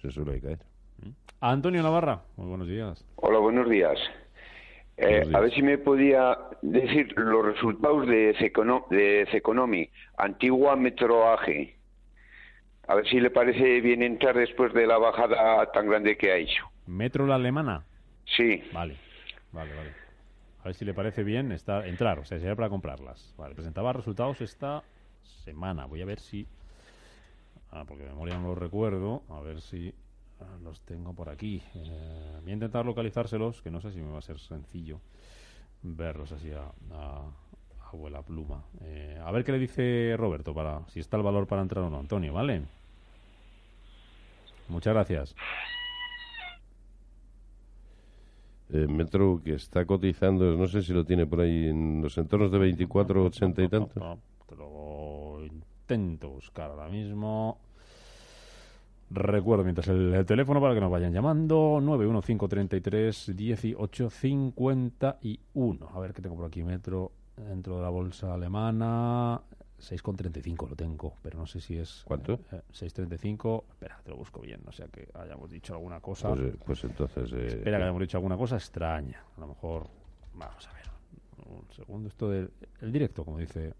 se 0.00 0.10
suele 0.10 0.40
caer. 0.40 0.58
Antonio 1.40 1.82
Navarra, 1.82 2.24
muy 2.36 2.48
buenos 2.48 2.66
días. 2.66 3.04
Hola, 3.16 3.38
buenos 3.38 3.70
días. 3.70 3.98
Eh. 5.00 5.30
A 5.32 5.40
ver 5.40 5.52
si 5.54 5.62
me 5.62 5.78
podía 5.78 6.36
decir 6.60 7.14
los 7.16 7.44
resultados 7.44 8.06
de, 8.08 8.34
Cecono- 8.38 8.86
de 8.90 9.90
antigua 10.16 10.74
Metro 10.76 11.30
AG. 11.30 11.76
A 12.88 12.94
ver 12.96 13.06
si 13.06 13.20
le 13.20 13.30
parece 13.30 13.80
bien 13.80 14.02
entrar 14.02 14.34
después 14.36 14.72
de 14.74 14.86
la 14.86 14.98
bajada 14.98 15.70
tan 15.72 15.88
grande 15.88 16.16
que 16.16 16.32
ha 16.32 16.36
hecho. 16.36 16.64
Metro 16.86 17.26
la 17.26 17.36
alemana. 17.36 17.84
Sí, 18.24 18.62
Vale, 18.72 18.96
vale, 19.52 19.74
vale. 19.74 19.90
A 20.60 20.64
ver 20.64 20.74
si 20.74 20.84
le 20.84 20.94
parece 20.94 21.22
bien 21.22 21.52
estar, 21.52 21.86
entrar, 21.86 22.18
o 22.18 22.24
sea, 22.24 22.38
sería 22.38 22.56
para 22.56 22.68
comprarlas. 22.68 23.34
Vale, 23.38 23.54
presentaba 23.54 23.92
resultados 23.92 24.40
esta 24.40 24.82
semana. 25.44 25.86
Voy 25.86 26.02
a 26.02 26.06
ver 26.06 26.18
si... 26.18 26.46
Ah, 27.70 27.84
porque 27.86 28.02
de 28.02 28.08
memoria 28.10 28.36
no 28.38 28.48
los 28.48 28.58
recuerdo. 28.58 29.22
A 29.30 29.40
ver 29.40 29.60
si 29.60 29.94
los 30.62 30.80
tengo 30.82 31.14
por 31.14 31.28
aquí. 31.28 31.62
Eh, 31.74 32.38
voy 32.42 32.50
a 32.50 32.54
intentar 32.54 32.84
localizárselos, 32.84 33.62
que 33.62 33.70
no 33.70 33.80
sé 33.80 33.92
si 33.92 34.00
me 34.00 34.12
va 34.12 34.18
a 34.18 34.22
ser 34.22 34.38
sencillo 34.38 35.00
verlos 35.82 36.32
así 36.32 36.50
a, 36.50 36.72
a, 36.92 37.22
abuela 37.92 38.22
pluma. 38.22 38.64
Eh, 38.82 39.20
a 39.24 39.30
ver 39.30 39.44
qué 39.44 39.52
le 39.52 39.58
dice 39.58 40.14
Roberto, 40.16 40.54
para 40.54 40.86
si 40.88 41.00
está 41.00 41.16
el 41.16 41.22
valor 41.22 41.46
para 41.46 41.62
entrar 41.62 41.84
o 41.84 41.90
no. 41.90 41.98
Antonio, 41.98 42.32
¿vale? 42.32 42.62
Muchas 44.68 44.94
gracias. 44.94 45.34
Eh, 48.70 48.86
metro 48.86 49.40
que 49.42 49.54
está 49.54 49.86
cotizando, 49.86 50.54
no 50.54 50.66
sé 50.66 50.82
si 50.82 50.92
lo 50.92 51.04
tiene 51.04 51.26
por 51.26 51.40
ahí 51.40 51.68
en 51.68 52.02
los 52.02 52.18
entornos 52.18 52.52
de 52.52 52.58
24, 52.58 53.24
80 53.24 53.62
y 53.62 53.68
tanto. 53.68 54.18
Te 54.46 54.56
lo 54.56 55.44
intento 55.44 56.30
buscar 56.30 56.70
ahora 56.70 56.88
mismo. 56.88 57.58
Recuerdo 59.10 59.64
mientras 59.64 59.88
el, 59.88 60.14
el, 60.14 60.26
teléfono 60.26 60.60
para 60.60 60.74
que 60.74 60.80
nos 60.80 60.90
vayan 60.90 61.12
llamando 61.12 61.80
91533 61.80 63.30
1851. 63.30 65.88
A 65.94 66.00
ver 66.00 66.12
qué 66.12 66.22
tengo 66.22 66.36
por 66.36 66.46
aquí 66.46 66.62
metro 66.62 67.12
dentro 67.36 67.76
de 67.76 67.82
la 67.82 67.88
bolsa 67.88 68.34
alemana 68.34 69.40
6,35 69.80 70.68
lo 70.68 70.76
tengo, 70.76 71.14
pero 71.22 71.38
no 71.38 71.46
sé 71.46 71.60
si 71.60 71.78
es... 71.78 72.02
¿Cuánto? 72.04 72.40
Eh, 72.52 72.62
6,35. 72.72 73.64
Espera, 73.70 74.00
te 74.02 74.10
lo 74.10 74.16
busco 74.16 74.40
bien, 74.40 74.60
no 74.64 74.72
sea 74.72 74.88
que 74.88 75.08
hayamos 75.14 75.50
dicho 75.50 75.74
alguna 75.74 76.00
cosa. 76.00 76.30
Pues, 76.30 76.40
eh, 76.40 76.56
pues 76.64 76.84
entonces... 76.84 77.32
Eh, 77.32 77.46
Espera, 77.46 77.78
que 77.78 77.84
hayamos 77.84 78.00
dicho 78.00 78.16
alguna 78.16 78.36
cosa 78.36 78.56
extraña. 78.56 79.22
A 79.36 79.40
lo 79.40 79.48
mejor... 79.48 79.86
Vamos 80.34 80.68
a 80.68 80.72
ver. 80.72 80.88
Un 81.46 81.64
segundo. 81.70 82.08
Esto 82.08 82.28
del 82.28 82.50
el 82.80 82.92
directo, 82.92 83.24
como 83.24 83.38
dice 83.38 83.72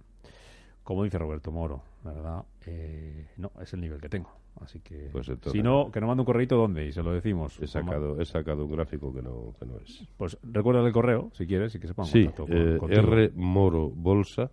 como 0.83 1.05
dice 1.05 1.19
Roberto 1.19 1.53
Moro, 1.53 1.83
¿verdad? 2.03 2.43
Eh, 2.65 3.29
no, 3.37 3.53
es 3.61 3.75
el 3.75 3.81
nivel 3.83 4.01
que 4.01 4.09
tengo. 4.09 4.31
Así 4.61 4.81
que... 4.81 5.09
Pues 5.13 5.29
entonces- 5.29 5.53
si 5.53 5.63
no, 5.63 5.91
que 5.91 6.01
nos 6.01 6.09
mande 6.09 6.23
un 6.23 6.27
correito 6.27 6.57
¿dónde? 6.57 6.87
Y 6.87 6.93
se 6.93 7.03
lo 7.03 7.13
decimos. 7.13 7.59
He 7.63 7.67
sacado, 7.67 8.21
he 8.21 8.25
sacado 8.25 8.65
un 8.65 8.73
gráfico 8.73 9.13
que 9.15 9.23
no, 9.23 9.55
que 9.59 9.67
no 9.67 9.77
es. 9.79 10.07
Pues 10.17 10.37
recuerda 10.43 10.85
el 10.87 10.93
correo, 10.93 11.31
si 11.33 11.47
quieres, 11.47 11.75
y 11.75 11.79
que 11.81 11.87
sepan 11.87 12.07
Sí, 12.07 12.25
contacto 12.27 12.47
con- 12.79 12.93
eh, 12.93 13.31
rmorobolsa 13.35 14.51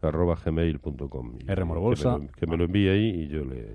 arroba 0.00 0.36
gmail.com. 0.44 1.38
Y 1.40 1.54
rmorobolsa. 1.54 2.14
Que 2.14 2.18
me, 2.20 2.26
lo, 2.26 2.32
que 2.32 2.46
me 2.46 2.56
lo 2.56 2.64
envíe 2.64 2.88
ahí 2.88 3.08
y 3.22 3.28
yo 3.28 3.44
le, 3.44 3.74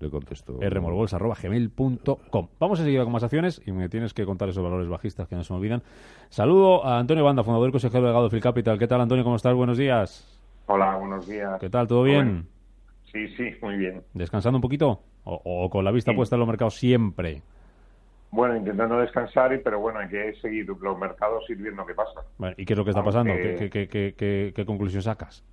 le 0.00 0.10
contesto. 0.10 0.58
rmorbolsa.gmail.com. 0.60 2.48
Vamos 2.60 2.80
a 2.80 2.84
seguir 2.84 3.02
con 3.02 3.12
más 3.12 3.22
acciones 3.22 3.60
y 3.64 3.72
me 3.72 3.88
tienes 3.88 4.12
que 4.12 4.24
contar 4.26 4.48
esos 4.48 4.62
valores 4.62 4.88
bajistas 4.88 5.28
que 5.28 5.36
no 5.36 5.44
se 5.44 5.52
me 5.52 5.58
olvidan. 5.58 5.82
Saludo 6.28 6.84
a 6.84 6.98
Antonio 6.98 7.24
Banda, 7.24 7.42
fundador 7.42 7.68
y 7.68 7.72
consejero 7.72 8.02
delegado 8.02 8.24
de 8.24 8.30
Phil 8.30 8.40
Capital. 8.42 8.78
¿Qué 8.78 8.86
tal, 8.86 9.00
Antonio? 9.00 9.24
¿Cómo 9.24 9.36
estás? 9.36 9.54
Buenos 9.54 9.78
días. 9.78 10.28
Hola, 10.66 10.96
buenos 10.96 11.26
días. 11.26 11.58
¿Qué 11.60 11.70
tal? 11.70 11.86
¿Todo 11.86 12.02
bien? 12.04 12.46
Sí, 13.12 13.28
sí, 13.36 13.50
muy 13.60 13.76
bien. 13.76 14.02
¿Descansando 14.14 14.56
un 14.58 14.62
poquito? 14.62 15.00
¿O, 15.24 15.40
o 15.44 15.70
con 15.70 15.84
la 15.84 15.90
vista 15.92 16.12
Sí. 16.12 16.16
puesta 16.16 16.36
en 16.36 16.40
los 16.40 16.48
mercados 16.48 16.74
siempre? 16.76 17.42
Bueno, 18.30 18.56
intentando 18.56 18.98
descansar, 18.98 19.60
pero 19.62 19.78
bueno, 19.78 19.98
hay 19.98 20.08
que 20.08 20.32
seguir 20.40 20.66
los 20.66 20.98
mercados 20.98 21.44
y 21.50 21.54
viendo 21.54 21.84
qué 21.84 21.94
pasa. 21.94 22.22
Bueno, 22.38 22.54
¿Y 22.56 22.64
qué 22.64 22.72
es 22.72 22.78
lo 22.78 22.84
que 22.84 22.90
está 22.90 23.00
Aunque- 23.00 23.12
pasando? 23.12 23.34
¿Qué, 23.34 23.54
qué, 23.56 23.70
qué, 23.70 23.88
qué, 23.88 24.14
qué- 24.16 24.52
qué 24.56 24.64
conclusión 24.64 25.02
sacas? 25.02 25.44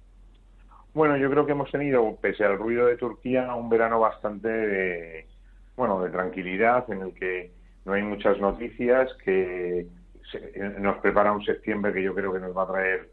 Bueno, 0.94 1.18
yo 1.18 1.30
creo 1.30 1.46
que 1.46 1.52
hemos 1.52 1.70
tenido, 1.70 2.16
pese 2.22 2.46
al 2.46 2.58
ruido 2.58 2.86
de 2.88 2.96
Turquía, 2.98 3.54
un 3.54 3.70
verano 3.70 4.00
bastante 4.00 4.48
de, 4.48 5.28
bueno, 5.76 6.02
de 6.02 6.10
tranquilidad, 6.10 6.90
en 6.92 7.02
el 7.02 7.14
que 7.14 7.52
no 7.86 7.94
hay 7.94 8.02
muchas 8.04 8.40
noticias, 8.40 9.10
que 9.24 9.86
se- 10.32 10.60
nos 10.80 10.98
prepara 11.00 11.34
un 11.34 11.44
septiembre 11.44 11.92
que 11.94 12.02
yo 12.02 12.16
creo 12.16 12.32
que 12.34 12.40
nos 12.40 12.56
va 12.58 12.64
a 12.64 12.68
traer 12.72 13.10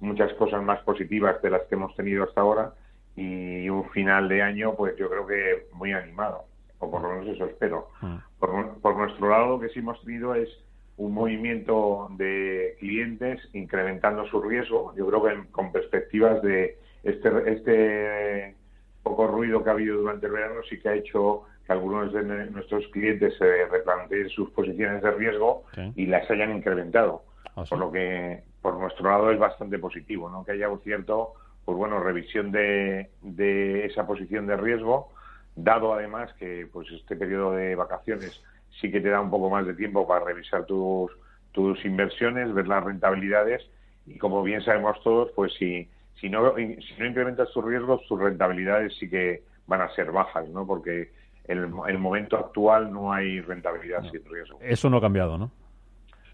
muchas 0.00 0.32
cosas 0.34 0.62
más 0.62 0.80
positivas 0.84 1.42
de 1.42 1.50
las 1.50 1.62
que 1.62 1.74
hemos 1.74 1.94
tenido 1.96 2.22
hasta 2.24 2.40
ahora 2.40 2.72
y 3.18 3.68
un 3.68 3.88
final 3.90 4.28
de 4.28 4.42
año, 4.42 4.74
pues 4.74 4.96
yo 4.96 5.10
creo 5.10 5.26
que 5.26 5.66
muy 5.72 5.92
animado, 5.92 6.44
o 6.78 6.90
por 6.90 7.02
lo 7.02 7.10
menos 7.10 7.26
eso 7.26 7.46
espero. 7.46 7.88
Mm. 8.00 8.16
Por, 8.38 8.80
por 8.80 8.96
nuestro 8.96 9.28
lado, 9.28 9.48
lo 9.48 9.60
que 9.60 9.68
sí 9.70 9.80
hemos 9.80 10.00
tenido 10.04 10.34
es 10.34 10.48
un 10.96 11.14
movimiento 11.14 12.08
de 12.16 12.76
clientes 12.78 13.40
incrementando 13.52 14.26
su 14.26 14.40
riesgo. 14.40 14.94
Yo 14.96 15.06
creo 15.06 15.22
que 15.24 15.50
con 15.50 15.72
perspectivas 15.72 16.42
de 16.42 16.78
este, 17.02 17.52
este 17.52 18.56
poco 19.02 19.26
ruido 19.26 19.62
que 19.62 19.70
ha 19.70 19.72
habido 19.72 19.98
durante 19.98 20.26
el 20.26 20.32
verano, 20.32 20.60
sí 20.68 20.78
que 20.78 20.88
ha 20.88 20.94
hecho 20.94 21.44
que 21.64 21.72
algunos 21.72 22.12
de 22.12 22.22
nuestros 22.50 22.86
clientes 22.88 23.36
se 23.38 23.66
replanteen 23.66 24.28
sus 24.28 24.50
posiciones 24.50 25.02
de 25.02 25.10
riesgo 25.12 25.64
y 25.94 26.06
las 26.06 26.28
hayan 26.30 26.56
incrementado. 26.56 27.22
Ah. 27.56 27.64
Por 27.68 27.78
lo 27.78 27.92
que, 27.92 28.42
por 28.60 28.78
nuestro 28.78 29.10
lado, 29.10 29.30
es 29.30 29.38
bastante 29.38 29.78
positivo, 29.78 30.28
¿no? 30.28 30.44
Que 30.44 30.52
haya 30.52 30.68
un 30.68 30.80
cierto, 30.80 31.34
pues 31.68 31.76
bueno, 31.76 32.00
revisión 32.00 32.50
de, 32.50 33.10
de 33.20 33.84
esa 33.84 34.06
posición 34.06 34.46
de 34.46 34.56
riesgo, 34.56 35.12
dado 35.54 35.92
además 35.92 36.32
que, 36.38 36.66
pues 36.72 36.90
este 36.90 37.14
periodo 37.14 37.52
de 37.52 37.74
vacaciones 37.74 38.42
sí 38.80 38.90
que 38.90 39.02
te 39.02 39.10
da 39.10 39.20
un 39.20 39.28
poco 39.28 39.50
más 39.50 39.66
de 39.66 39.74
tiempo 39.74 40.08
para 40.08 40.24
revisar 40.24 40.64
tus, 40.64 41.12
tus 41.52 41.84
inversiones, 41.84 42.54
ver 42.54 42.66
las 42.66 42.82
rentabilidades 42.82 43.68
y 44.06 44.16
como 44.16 44.42
bien 44.42 44.62
sabemos 44.62 44.98
todos, 45.04 45.30
pues 45.36 45.52
si, 45.58 45.86
si, 46.18 46.30
no, 46.30 46.54
si 46.56 46.94
no 46.98 47.04
incrementas 47.04 47.50
tus 47.52 47.62
riesgos, 47.62 48.00
tus 48.08 48.18
rentabilidades 48.18 48.96
sí 48.98 49.10
que 49.10 49.42
van 49.66 49.82
a 49.82 49.94
ser 49.94 50.10
bajas, 50.10 50.48
¿no? 50.48 50.66
Porque 50.66 51.12
en 51.44 51.58
el, 51.58 51.70
el 51.86 51.98
momento 51.98 52.38
actual 52.38 52.90
no 52.90 53.12
hay 53.12 53.42
rentabilidad 53.42 54.04
sin 54.10 54.24
riesgo. 54.24 54.58
Eso 54.62 54.88
no 54.88 54.96
ha 54.96 55.00
cambiado, 55.02 55.36
¿no? 55.36 55.50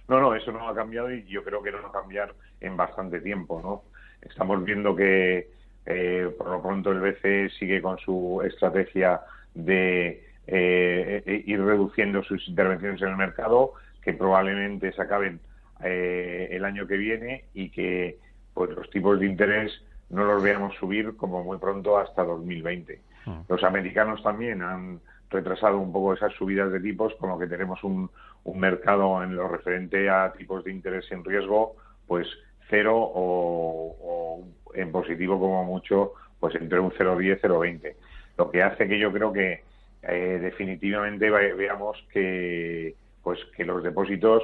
No, 0.06 0.20
no, 0.20 0.32
eso 0.36 0.52
no 0.52 0.68
ha 0.68 0.74
cambiado 0.76 1.12
y 1.12 1.24
yo 1.24 1.42
creo 1.42 1.60
que 1.60 1.72
no 1.72 1.82
va 1.82 1.88
a 1.88 1.92
cambiar 1.92 2.32
en 2.60 2.76
bastante 2.76 3.20
tiempo, 3.20 3.60
¿no? 3.60 3.93
Estamos 4.28 4.64
viendo 4.64 4.94
que 4.96 5.48
eh, 5.86 6.34
por 6.36 6.48
lo 6.48 6.62
pronto 6.62 6.92
el 6.92 7.00
BCE 7.00 7.50
sigue 7.58 7.82
con 7.82 7.98
su 7.98 8.42
estrategia 8.44 9.20
de 9.54 10.24
eh, 10.46 11.22
eh, 11.24 11.42
ir 11.46 11.62
reduciendo 11.62 12.22
sus 12.22 12.46
intervenciones 12.48 13.00
en 13.00 13.08
el 13.08 13.16
mercado, 13.16 13.72
que 14.02 14.12
probablemente 14.12 14.92
se 14.92 15.00
acaben 15.00 15.40
eh, 15.82 16.48
el 16.50 16.64
año 16.64 16.86
que 16.86 16.96
viene 16.96 17.44
y 17.54 17.70
que 17.70 18.18
pues 18.52 18.70
los 18.70 18.90
tipos 18.90 19.18
de 19.18 19.26
interés 19.26 19.72
no 20.10 20.24
los 20.24 20.42
veamos 20.42 20.74
subir 20.76 21.16
como 21.16 21.42
muy 21.42 21.58
pronto 21.58 21.98
hasta 21.98 22.24
2020. 22.24 23.00
Ah. 23.26 23.42
Los 23.48 23.64
americanos 23.64 24.22
también 24.22 24.62
han 24.62 25.00
retrasado 25.30 25.78
un 25.78 25.92
poco 25.92 26.12
esas 26.12 26.32
subidas 26.34 26.70
de 26.70 26.80
tipos, 26.80 27.14
con 27.14 27.30
lo 27.30 27.38
que 27.38 27.46
tenemos 27.46 27.82
un, 27.82 28.10
un 28.44 28.60
mercado 28.60 29.22
en 29.22 29.34
lo 29.34 29.48
referente 29.48 30.10
a 30.10 30.32
tipos 30.36 30.62
de 30.62 30.72
interés 30.72 31.10
en 31.10 31.24
riesgo, 31.24 31.76
pues 32.06 32.28
cero 32.68 32.96
o, 32.96 33.96
o 34.00 34.44
en 34.74 34.90
positivo 34.92 35.38
como 35.38 35.64
mucho, 35.64 36.12
pues 36.40 36.54
entre 36.56 36.80
un 36.80 36.90
0,10 36.92 37.38
y 37.38 37.40
0,20. 37.40 37.94
Lo 38.36 38.50
que 38.50 38.62
hace 38.62 38.88
que 38.88 38.98
yo 38.98 39.12
creo 39.12 39.32
que 39.32 39.62
eh, 40.02 40.38
definitivamente 40.42 41.30
ve- 41.30 41.54
veamos 41.54 41.96
que 42.12 42.94
pues 43.22 43.38
que 43.56 43.64
los 43.64 43.82
depósitos 43.82 44.42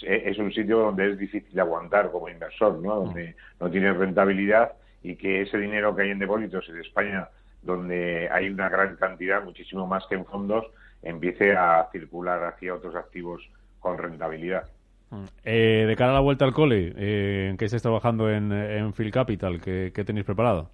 se- 0.00 0.28
es 0.30 0.38
un 0.38 0.52
sitio 0.52 0.78
donde 0.78 1.10
es 1.10 1.18
difícil 1.18 1.58
aguantar 1.60 2.10
como 2.10 2.28
inversor, 2.28 2.78
¿no? 2.78 2.96
Donde 2.96 3.34
no 3.60 3.70
tienes 3.70 3.96
rentabilidad 3.96 4.72
y 5.02 5.16
que 5.16 5.42
ese 5.42 5.58
dinero 5.58 5.94
que 5.94 6.02
hay 6.02 6.10
en 6.10 6.18
depósitos 6.18 6.66
en 6.70 6.78
España, 6.80 7.28
donde 7.60 8.28
hay 8.30 8.48
una 8.48 8.68
gran 8.68 8.96
cantidad, 8.96 9.42
muchísimo 9.44 9.86
más 9.86 10.06
que 10.06 10.14
en 10.14 10.24
fondos, 10.24 10.64
empiece 11.02 11.52
a 11.56 11.88
circular 11.92 12.42
hacia 12.44 12.74
otros 12.74 12.94
activos 12.94 13.42
con 13.80 13.98
rentabilidad. 13.98 14.64
Eh, 15.44 15.84
de 15.86 15.96
cara 15.96 16.10
a 16.10 16.14
la 16.14 16.20
vuelta 16.20 16.44
al 16.44 16.52
cole, 16.52 16.92
eh, 16.96 17.48
¿en 17.50 17.56
qué 17.56 17.66
estáis 17.66 17.82
trabajando 17.82 18.30
en, 18.30 18.52
en 18.52 18.92
Phil 18.92 19.10
Capital? 19.10 19.60
¿Qué, 19.60 19.90
tenéis 20.06 20.24
preparado? 20.24 20.70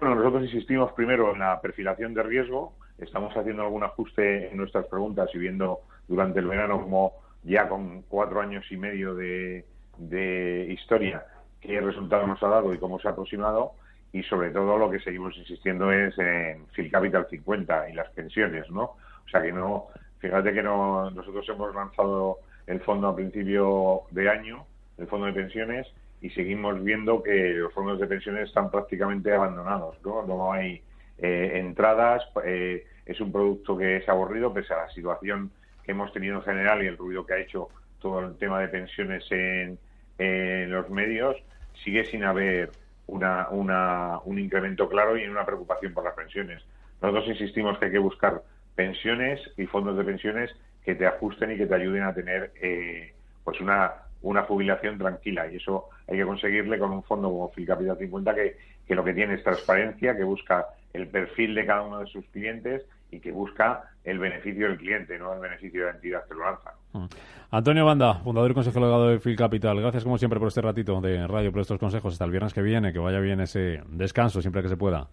Bueno, 0.00 0.14
nosotros 0.14 0.44
insistimos 0.44 0.92
primero 0.92 1.32
en 1.32 1.40
la 1.40 1.60
perfilación 1.60 2.14
de 2.14 2.22
riesgo. 2.22 2.74
Estamos 2.98 3.36
haciendo 3.36 3.62
algún 3.62 3.84
ajuste 3.84 4.50
en 4.50 4.56
nuestras 4.56 4.86
preguntas 4.86 5.28
y 5.34 5.38
viendo 5.38 5.80
durante 6.06 6.40
el 6.40 6.46
verano 6.46 6.80
como 6.80 7.12
ya 7.42 7.68
con 7.68 8.02
cuatro 8.02 8.40
años 8.40 8.64
y 8.70 8.76
medio 8.76 9.14
de, 9.14 9.64
de 9.98 10.66
historia 10.70 11.24
qué 11.60 11.80
resultado 11.80 12.26
nos 12.26 12.42
ha 12.42 12.48
dado 12.48 12.72
y 12.72 12.78
cómo 12.78 12.98
se 12.98 13.08
ha 13.08 13.12
aproximado. 13.12 13.72
Y 14.12 14.22
sobre 14.22 14.50
todo 14.50 14.78
lo 14.78 14.90
que 14.90 15.00
seguimos 15.00 15.36
insistiendo 15.36 15.92
es 15.92 16.18
en 16.18 16.66
Phil 16.68 16.90
Capital 16.90 17.26
50 17.28 17.90
y 17.90 17.92
las 17.92 18.08
pensiones, 18.10 18.70
¿no? 18.70 18.82
O 18.82 19.28
sea 19.30 19.42
que 19.42 19.52
no, 19.52 19.88
fíjate 20.18 20.52
que 20.54 20.62
no, 20.62 21.10
nosotros 21.10 21.46
hemos 21.50 21.74
lanzado 21.74 22.38
el 22.68 22.80
fondo 22.80 23.08
a 23.08 23.16
principio 23.16 24.02
de 24.10 24.28
año, 24.28 24.64
el 24.98 25.06
fondo 25.06 25.26
de 25.26 25.32
pensiones, 25.32 25.86
y 26.20 26.30
seguimos 26.30 26.82
viendo 26.84 27.22
que 27.22 27.54
los 27.54 27.72
fondos 27.72 27.98
de 27.98 28.06
pensiones 28.06 28.48
están 28.48 28.70
prácticamente 28.70 29.32
abandonados, 29.32 29.96
¿no? 30.04 30.22
No 30.26 30.52
hay 30.52 30.82
eh, 31.16 31.52
entradas, 31.54 32.22
eh, 32.44 32.86
es 33.06 33.20
un 33.20 33.32
producto 33.32 33.76
que 33.76 33.96
es 33.96 34.08
aburrido 34.08 34.52
pese 34.52 34.74
a 34.74 34.84
la 34.84 34.90
situación 34.90 35.50
que 35.82 35.92
hemos 35.92 36.12
tenido 36.12 36.36
en 36.36 36.42
general 36.42 36.82
y 36.82 36.88
el 36.88 36.98
ruido 36.98 37.24
que 37.24 37.34
ha 37.34 37.38
hecho 37.38 37.68
todo 38.00 38.20
el 38.20 38.36
tema 38.36 38.60
de 38.60 38.68
pensiones 38.68 39.24
en, 39.30 39.78
en 40.18 40.70
los 40.70 40.90
medios, 40.90 41.36
sigue 41.82 42.04
sin 42.04 42.24
haber 42.24 42.70
una, 43.06 43.48
una, 43.50 44.18
un 44.24 44.38
incremento 44.38 44.88
claro 44.88 45.16
y 45.16 45.26
una 45.26 45.46
preocupación 45.46 45.94
por 45.94 46.04
las 46.04 46.14
pensiones. 46.14 46.62
Nosotros 47.00 47.28
insistimos 47.28 47.78
que 47.78 47.86
hay 47.86 47.92
que 47.92 47.98
buscar 47.98 48.42
pensiones 48.74 49.40
y 49.56 49.66
fondos 49.66 49.96
de 49.96 50.04
pensiones 50.04 50.54
que 50.88 50.94
te 50.94 51.06
ajusten 51.06 51.52
y 51.52 51.58
que 51.58 51.66
te 51.66 51.74
ayuden 51.74 52.02
a 52.02 52.14
tener 52.14 52.50
eh, 52.62 53.12
pues 53.44 53.60
una 53.60 53.92
una 54.22 54.44
jubilación 54.44 54.96
tranquila 54.96 55.46
y 55.46 55.56
eso 55.56 55.90
hay 56.08 56.16
que 56.16 56.24
conseguirle 56.24 56.78
con 56.78 56.92
un 56.92 57.02
fondo 57.02 57.28
como 57.28 57.52
Capital 57.66 57.98
50 57.98 58.34
que, 58.34 58.56
que 58.86 58.94
lo 58.94 59.04
que 59.04 59.12
tiene 59.12 59.34
es 59.34 59.44
transparencia, 59.44 60.16
que 60.16 60.24
busca 60.24 60.64
el 60.94 61.06
perfil 61.08 61.54
de 61.54 61.66
cada 61.66 61.82
uno 61.82 61.98
de 61.98 62.06
sus 62.06 62.24
clientes 62.28 62.86
y 63.10 63.20
que 63.20 63.30
busca 63.32 63.84
el 64.02 64.18
beneficio 64.18 64.66
del 64.66 64.78
cliente, 64.78 65.18
no 65.18 65.34
el 65.34 65.40
beneficio 65.40 65.80
de 65.80 65.86
la 65.88 65.96
entidad 65.96 66.24
que 66.26 66.34
lo 66.34 66.44
lanza. 66.46 66.72
Mm. 66.94 67.04
Antonio 67.50 67.84
Banda, 67.84 68.14
fundador 68.14 68.50
y 68.50 68.54
consejero 68.54 68.86
delegado 68.86 69.10
de 69.10 69.20
Phil 69.20 69.36
Capital, 69.36 69.78
gracias 69.82 70.04
como 70.04 70.16
siempre 70.16 70.38
por 70.38 70.48
este 70.48 70.62
ratito 70.62 70.98
de 71.02 71.26
radio, 71.26 71.52
por 71.52 71.60
estos 71.60 71.78
consejos. 71.78 72.14
Hasta 72.14 72.24
el 72.24 72.30
viernes 72.30 72.54
que 72.54 72.62
viene, 72.62 72.94
que 72.94 72.98
vaya 72.98 73.20
bien 73.20 73.40
ese 73.40 73.82
descanso 73.90 74.40
siempre 74.40 74.62
que 74.62 74.70
se 74.70 74.78
pueda. 74.78 75.08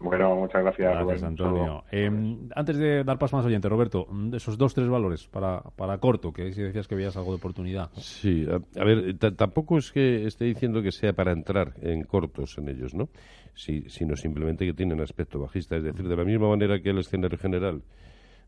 Bueno, 0.00 0.34
muchas 0.34 0.62
gracias. 0.62 0.94
Gracias, 0.94 1.22
Antonio. 1.22 1.84
Em, 1.90 2.48
antes 2.56 2.78
de 2.78 3.04
dar 3.04 3.18
paso 3.18 3.36
más 3.36 3.44
oyente, 3.44 3.68
Roberto, 3.68 4.06
mm, 4.10 4.34
esos 4.34 4.56
dos, 4.56 4.72
tres 4.72 4.88
valores 4.88 5.28
para, 5.28 5.60
para 5.60 5.98
corto, 5.98 6.32
que 6.32 6.52
si 6.52 6.62
decías 6.62 6.88
que 6.88 6.94
veías 6.94 7.16
algo 7.18 7.32
de 7.32 7.36
oportunidad. 7.36 7.90
Sí, 7.96 8.46
a, 8.48 8.84
ver, 8.84 9.18
tampoco 9.36 9.76
es 9.76 9.92
que 9.92 10.24
esté 10.24 10.46
diciendo 10.46 10.82
que 10.82 10.90
sea 10.90 11.12
para 11.12 11.32
entrar 11.32 11.74
en 11.82 12.02
cortos 12.04 12.56
en 12.56 12.70
ellos, 12.70 12.94
¿no? 12.94 13.10
sino 13.54 14.16
simplemente 14.16 14.64
que 14.64 14.72
tienen 14.72 15.02
aspecto 15.02 15.38
bajista. 15.38 15.76
Es 15.76 15.82
decir, 15.82 16.08
de 16.08 16.16
la 16.16 16.24
misma 16.24 16.48
manera 16.48 16.80
que 16.80 16.90
el 16.90 16.98
escenario 16.98 17.36
general 17.36 17.82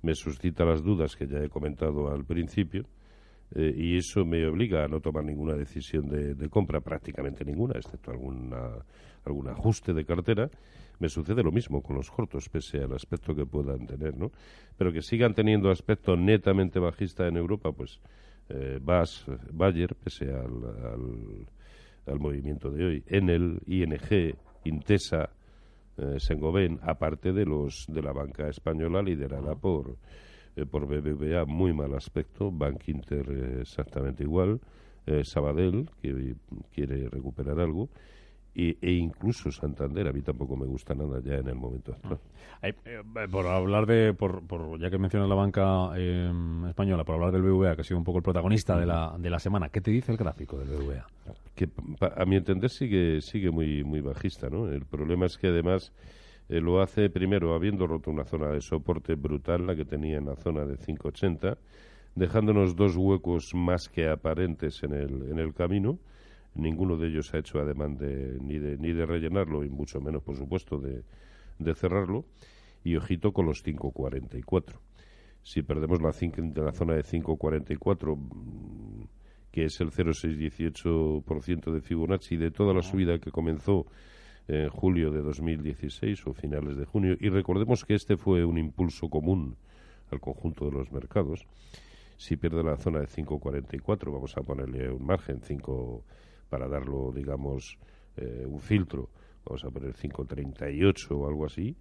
me 0.00 0.14
suscita 0.14 0.64
las 0.64 0.82
dudas 0.82 1.16
que 1.16 1.26
ya 1.26 1.38
he 1.38 1.50
comentado 1.50 2.10
al 2.10 2.24
principio, 2.24 2.84
eh, 3.54 3.74
y 3.76 3.98
eso 3.98 4.24
me 4.24 4.46
obliga 4.46 4.84
a 4.84 4.88
no 4.88 5.00
tomar 5.00 5.24
ninguna 5.24 5.54
decisión 5.54 6.08
de, 6.08 6.34
de 6.34 6.48
compra, 6.48 6.80
prácticamente 6.80 7.44
ninguna, 7.44 7.74
excepto 7.76 8.10
alguna, 8.10 8.70
algún 9.26 9.48
ajuste 9.48 9.92
de 9.92 10.06
cartera 10.06 10.48
me 11.02 11.08
sucede 11.08 11.42
lo 11.42 11.50
mismo 11.50 11.82
con 11.82 11.96
los 11.96 12.08
cortos, 12.12 12.48
pese 12.48 12.78
al 12.78 12.92
aspecto 12.92 13.34
que 13.34 13.44
puedan 13.44 13.88
tener, 13.88 14.16
¿no? 14.16 14.30
Pero 14.78 14.92
que 14.92 15.02
sigan 15.02 15.34
teniendo 15.34 15.68
aspecto 15.68 16.16
netamente 16.16 16.78
bajista 16.78 17.26
en 17.26 17.36
Europa, 17.36 17.72
pues 17.72 17.98
eh, 18.48 18.78
Bas, 18.80 19.26
Bayer, 19.52 19.96
pese 19.96 20.26
al, 20.26 21.48
al, 22.06 22.20
movimiento 22.20 22.70
de 22.70 22.84
hoy, 22.84 23.04
Enel, 23.08 23.58
ING, 23.66 24.36
Intesa, 24.62 25.30
eh, 25.96 26.20
Sengoben, 26.20 26.78
aparte 26.82 27.32
de 27.32 27.46
los 27.46 27.84
de 27.88 28.00
la 28.00 28.12
banca 28.12 28.48
española 28.48 29.02
liderada 29.02 29.56
por 29.56 29.96
eh, 30.54 30.66
por 30.66 30.86
BBVA, 30.86 31.46
muy 31.46 31.72
mal 31.72 31.94
aspecto, 31.94 32.52
Bank 32.52 32.86
Inter 32.86 33.26
eh, 33.28 33.60
exactamente 33.62 34.22
igual, 34.22 34.60
Sabadell, 35.24 35.90
que 36.00 36.36
quiere 36.72 37.08
recuperar 37.08 37.58
algo, 37.58 37.88
e, 38.54 38.76
incluso 38.92 39.50
Santander. 39.50 40.08
A 40.08 40.12
mí 40.12 40.20
tampoco 40.22 40.56
me 40.56 40.66
gusta 40.66 40.94
nada 40.94 41.20
ya 41.24 41.36
en 41.36 41.48
el 41.48 41.54
momento 41.54 41.92
actual. 41.92 42.18
Eh, 42.62 42.74
por 43.30 43.46
hablar 43.46 43.86
de, 43.86 44.14
por, 44.14 44.46
por, 44.46 44.78
ya 44.78 44.90
que 44.90 44.98
mencionas 44.98 45.28
la 45.28 45.34
banca 45.34 45.90
em, 45.96 46.66
española, 46.66 47.02
por 47.04 47.16
hablar 47.16 47.32
del 47.32 47.42
BVA, 47.42 47.74
que 47.74 47.80
ha 47.80 47.84
sido 47.84 47.98
un 47.98 48.04
poco 48.04 48.18
el 48.18 48.24
protagonista 48.24 48.78
de 48.78 48.86
la, 48.86 49.16
de 49.18 49.30
la 49.30 49.38
semana, 49.38 49.68
¿qué 49.68 49.80
te 49.80 49.90
dice 49.90 50.12
el 50.12 50.18
gráfico 50.18 50.58
del 50.58 50.68
BVA? 50.68 51.06
Que 51.54 51.68
a 52.00 52.24
mi 52.24 52.36
entender 52.36 52.70
sigue, 52.70 53.20
sigue 53.20 53.50
muy, 53.50 53.82
muy 53.82 54.00
bajista, 54.00 54.48
¿no? 54.48 54.68
El 54.68 54.84
problema 54.84 55.26
es 55.26 55.38
que 55.38 55.48
además 55.48 55.92
eh, 56.48 56.60
lo 56.60 56.80
hace 56.80 57.10
primero 57.10 57.54
habiendo 57.54 57.86
roto 57.86 58.10
una 58.10 58.24
zona 58.24 58.48
de 58.48 58.60
soporte 58.60 59.14
brutal, 59.14 59.66
la 59.66 59.74
que 59.74 59.84
tenía 59.84 60.18
en 60.18 60.26
la 60.26 60.36
zona 60.36 60.64
de 60.64 60.76
580, 60.76 61.58
dejándonos 62.14 62.76
dos 62.76 62.94
huecos 62.96 63.54
más 63.54 63.88
que 63.88 64.08
aparentes 64.08 64.82
en 64.82 64.92
el, 64.92 65.30
en 65.30 65.38
el 65.38 65.54
camino 65.54 65.98
Ninguno 66.54 66.96
de 66.96 67.08
ellos 67.08 67.32
ha 67.34 67.38
hecho 67.38 67.58
ademán 67.60 67.96
de, 67.96 68.38
ni, 68.40 68.58
de, 68.58 68.76
ni 68.78 68.92
de 68.92 69.06
rellenarlo 69.06 69.64
y 69.64 69.70
mucho 69.70 70.00
menos, 70.00 70.22
por 70.22 70.36
supuesto, 70.36 70.78
de, 70.78 71.02
de 71.58 71.74
cerrarlo. 71.74 72.24
Y 72.84 72.96
ojito 72.96 73.32
con 73.32 73.46
los 73.46 73.64
5.44. 73.64 74.78
Si 75.42 75.62
perdemos 75.62 76.00
la, 76.02 76.08
la 76.62 76.72
zona 76.72 76.94
de 76.94 77.02
5.44, 77.02 78.16
mm, 78.16 79.04
que 79.50 79.64
es 79.64 79.80
el 79.80 79.90
0,618% 79.90 81.72
de 81.72 81.80
Fibonacci 81.80 82.36
de 82.36 82.50
toda 82.50 82.74
la 82.74 82.82
subida 82.82 83.18
que 83.18 83.30
comenzó 83.30 83.86
en 84.48 84.68
julio 84.70 85.10
de 85.12 85.22
2016 85.22 86.26
o 86.26 86.32
finales 86.32 86.76
de 86.76 86.84
junio, 86.84 87.16
y 87.20 87.28
recordemos 87.28 87.84
que 87.84 87.94
este 87.94 88.16
fue 88.16 88.44
un 88.44 88.58
impulso 88.58 89.08
común 89.08 89.56
al 90.10 90.20
conjunto 90.20 90.64
de 90.66 90.72
los 90.72 90.90
mercados, 90.90 91.46
si 92.16 92.36
pierde 92.36 92.62
la 92.62 92.76
zona 92.76 93.00
de 93.00 93.06
5.44, 93.06 94.12
vamos 94.12 94.36
a 94.36 94.42
ponerle 94.42 94.90
un 94.90 95.04
margen, 95.04 95.40
5 95.42 96.04
para 96.52 96.68
darlo, 96.68 97.10
digamos, 97.14 97.78
eh, 98.14 98.44
un 98.46 98.60
filtro, 98.60 99.08
vamos 99.42 99.64
a 99.64 99.70
poner 99.70 99.94
5.38 99.94 101.10
o 101.12 101.26
algo 101.26 101.46
así, 101.46 101.74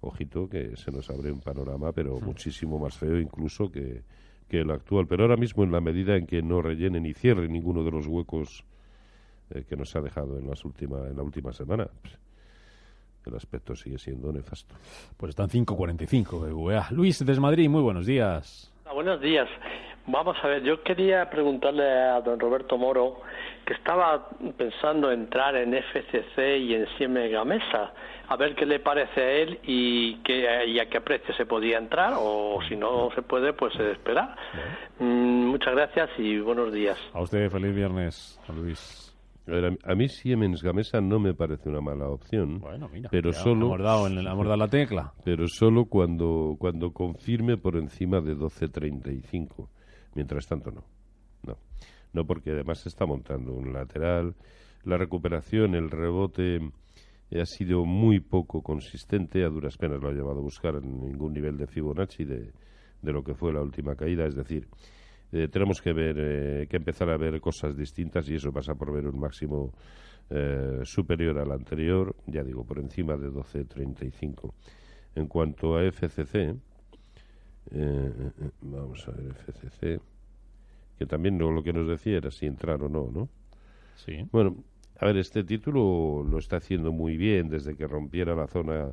ojito 0.00 0.48
que 0.48 0.76
se 0.76 0.90
nos 0.90 1.08
abre 1.10 1.30
un 1.30 1.40
panorama, 1.40 1.92
pero 1.92 2.18
muchísimo 2.18 2.76
más 2.76 2.98
feo 2.98 3.20
incluso 3.20 3.70
que, 3.70 4.02
que 4.48 4.62
el 4.62 4.70
actual. 4.72 5.06
Pero 5.06 5.22
ahora 5.22 5.36
mismo, 5.36 5.62
en 5.62 5.70
la 5.70 5.80
medida 5.80 6.16
en 6.16 6.26
que 6.26 6.42
no 6.42 6.60
rellene 6.60 6.98
ni 6.98 7.14
cierre 7.14 7.46
ninguno 7.46 7.84
de 7.84 7.92
los 7.92 8.08
huecos 8.08 8.64
eh, 9.50 9.62
que 9.62 9.76
nos 9.76 9.94
ha 9.94 10.00
dejado 10.00 10.40
en, 10.40 10.48
las 10.48 10.64
última, 10.64 11.06
en 11.06 11.16
la 11.16 11.22
última 11.22 11.52
semana, 11.52 11.88
pues, 12.02 12.18
el 13.26 13.36
aspecto 13.36 13.76
sigue 13.76 13.98
siendo 13.98 14.32
nefasto. 14.32 14.74
Pues 15.16 15.30
están 15.30 15.48
5.45 15.48 16.52
VA. 16.52 16.88
Luis, 16.90 17.24
desde 17.24 17.40
Madrid, 17.40 17.68
muy 17.68 17.82
buenos 17.82 18.06
días. 18.06 18.74
buenos 18.92 19.20
días. 19.20 19.48
Vamos 20.08 20.36
a 20.40 20.46
ver, 20.46 20.62
yo 20.62 20.82
quería 20.84 21.28
preguntarle 21.28 21.84
a 21.84 22.20
don 22.20 22.38
Roberto 22.38 22.78
Moro 22.78 23.22
que 23.66 23.74
estaba 23.74 24.28
pensando 24.56 25.10
entrar 25.10 25.56
en 25.56 25.74
FCC 25.74 26.58
y 26.58 26.74
en 26.74 26.86
Siemens 26.96 27.32
Gamesa, 27.32 27.92
a 28.28 28.36
ver 28.36 28.54
qué 28.54 28.64
le 28.64 28.78
parece 28.78 29.20
a 29.20 29.32
él 29.32 29.58
y, 29.64 30.16
qué, 30.22 30.48
a 30.80 30.86
qué 30.88 31.00
precio 31.00 31.34
se 31.34 31.44
podía 31.44 31.78
entrar 31.78 32.14
o 32.16 32.60
si 32.68 32.76
no 32.76 33.10
se 33.16 33.22
puede, 33.22 33.52
pues 33.52 33.74
esperar. 33.74 34.36
Mm, 35.00 35.46
muchas 35.46 35.74
gracias 35.74 36.10
y 36.18 36.38
buenos 36.38 36.72
días. 36.72 36.96
A 37.12 37.20
usted, 37.22 37.50
feliz 37.50 37.74
viernes, 37.74 38.40
Luis. 38.54 39.12
A, 39.84 39.94
mí 39.94 40.08
Siemens 40.08 40.62
Gamesa 40.62 41.00
no 41.00 41.18
me 41.18 41.34
parece 41.34 41.68
una 41.68 41.80
mala 41.80 42.08
opción. 42.08 42.60
Bueno, 42.60 42.88
mira, 42.92 43.08
pero 43.10 43.32
solo 43.32 43.66
hemos 43.66 43.82
dado, 43.82 44.06
en 44.06 44.18
el, 44.18 44.24
la 44.58 44.68
tecla. 44.68 45.12
Pero 45.24 45.46
solo 45.46 45.84
cuando 45.84 46.56
cuando 46.58 46.92
confirme 46.92 47.56
por 47.56 47.76
encima 47.76 48.20
de 48.20 48.36
12.35. 48.36 49.68
Mientras 50.16 50.46
tanto 50.48 50.72
no. 50.72 50.82
No 51.44 51.56
no 52.16 52.26
porque 52.26 52.50
además 52.50 52.80
se 52.80 52.88
está 52.88 53.06
montando 53.06 53.52
un 53.52 53.72
lateral. 53.72 54.34
La 54.84 54.96
recuperación, 54.96 55.74
el 55.74 55.90
rebote 55.90 56.60
ha 57.30 57.44
sido 57.44 57.84
muy 57.84 58.20
poco 58.20 58.62
consistente, 58.62 59.44
a 59.44 59.48
duras 59.48 59.76
penas 59.76 60.00
lo 60.00 60.08
ha 60.08 60.12
llevado 60.12 60.38
a 60.38 60.42
buscar 60.42 60.76
en 60.76 61.00
ningún 61.00 61.34
nivel 61.34 61.58
de 61.58 61.66
Fibonacci 61.66 62.24
de, 62.24 62.52
de 63.02 63.12
lo 63.12 63.22
que 63.22 63.34
fue 63.34 63.52
la 63.52 63.60
última 63.60 63.94
caída, 63.94 64.24
es 64.26 64.34
decir, 64.34 64.66
eh, 65.32 65.48
tenemos 65.48 65.82
que 65.82 65.92
ver, 65.92 66.16
eh, 66.18 66.66
que 66.68 66.76
empezar 66.76 67.10
a 67.10 67.18
ver 67.18 67.40
cosas 67.40 67.76
distintas 67.76 68.28
y 68.30 68.36
eso 68.36 68.52
pasa 68.52 68.74
por 68.74 68.92
ver 68.92 69.06
un 69.06 69.18
máximo 69.18 69.74
eh, 70.30 70.80
superior 70.84 71.38
al 71.38 71.52
anterior, 71.52 72.14
ya 72.26 72.42
digo, 72.42 72.64
por 72.64 72.78
encima 72.78 73.16
de 73.16 73.28
12.35. 73.28 74.52
En 75.16 75.26
cuanto 75.26 75.76
a 75.76 75.82
FCC, 75.90 76.54
vamos 78.62 79.08
a 79.08 79.10
ver 79.12 79.32
FCC 79.32 80.00
que 80.98 81.06
también 81.06 81.38
lo 81.38 81.62
que 81.62 81.72
nos 81.72 81.88
decía 81.88 82.16
era 82.16 82.30
si 82.30 82.46
entrar 82.46 82.82
o 82.82 82.88
no, 82.88 83.10
¿no? 83.12 83.28
Sí. 83.96 84.26
Bueno, 84.32 84.64
a 84.98 85.06
ver, 85.06 85.18
este 85.18 85.44
título 85.44 86.24
lo 86.24 86.38
está 86.38 86.56
haciendo 86.56 86.92
muy 86.92 87.16
bien 87.16 87.48
desde 87.48 87.76
que 87.76 87.86
rompiera 87.86 88.34
la 88.34 88.46
zona 88.46 88.92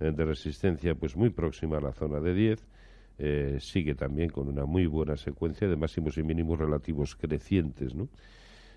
eh, 0.00 0.12
de 0.12 0.24
resistencia, 0.24 0.94
pues 0.94 1.16
muy 1.16 1.30
próxima 1.30 1.78
a 1.78 1.80
la 1.80 1.92
zona 1.92 2.20
de 2.20 2.34
10. 2.34 2.66
Eh, 3.18 3.56
sigue 3.60 3.94
también 3.94 4.28
con 4.28 4.48
una 4.48 4.66
muy 4.66 4.86
buena 4.86 5.16
secuencia 5.16 5.68
de 5.68 5.76
máximos 5.76 6.18
y 6.18 6.22
mínimos 6.22 6.58
relativos 6.58 7.14
crecientes, 7.16 7.94
¿no? 7.94 8.08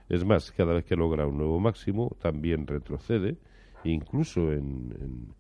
Es 0.08 0.24
más, 0.24 0.52
cada 0.52 0.74
vez 0.74 0.86
que 0.86 0.96
logra 0.96 1.28
un 1.28 1.38
nuevo 1.38 1.60
máximo, 1.60 2.16
también 2.22 2.66
retrocede, 2.66 3.38
incluso 3.84 4.52
en, 4.52 4.96
en, 5.00 5.34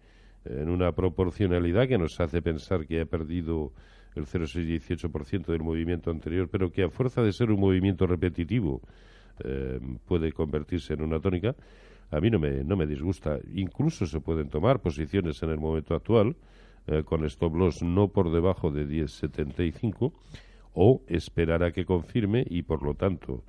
en 0.49 0.69
una 0.69 0.91
proporcionalidad 0.91 1.87
que 1.87 1.97
nos 1.97 2.19
hace 2.19 2.41
pensar 2.41 2.85
que 2.85 3.01
ha 3.01 3.05
perdido 3.05 3.71
el 4.15 4.25
0,618% 4.25 5.45
del 5.47 5.61
movimiento 5.61 6.11
anterior, 6.11 6.49
pero 6.51 6.71
que 6.71 6.83
a 6.83 6.89
fuerza 6.89 7.21
de 7.21 7.31
ser 7.31 7.51
un 7.51 7.59
movimiento 7.59 8.07
repetitivo 8.07 8.81
eh, 9.43 9.79
puede 10.05 10.31
convertirse 10.31 10.93
en 10.93 11.03
una 11.03 11.19
tónica, 11.19 11.55
a 12.11 12.19
mí 12.19 12.29
no 12.29 12.39
me, 12.39 12.63
no 12.63 12.75
me 12.75 12.87
disgusta. 12.87 13.37
Incluso 13.53 14.05
se 14.05 14.19
pueden 14.19 14.49
tomar 14.49 14.81
posiciones 14.81 15.41
en 15.43 15.51
el 15.51 15.59
momento 15.59 15.95
actual 15.95 16.35
eh, 16.87 17.03
con 17.03 17.23
stop 17.25 17.55
loss 17.55 17.83
no 17.83 18.07
por 18.07 18.31
debajo 18.31 18.71
de 18.71 18.87
10,75 18.87 20.11
o 20.73 21.01
esperar 21.07 21.63
a 21.63 21.71
que 21.71 21.85
confirme 21.85 22.43
y 22.49 22.63
por 22.63 22.83
lo 22.83 22.95
tanto 22.95 23.43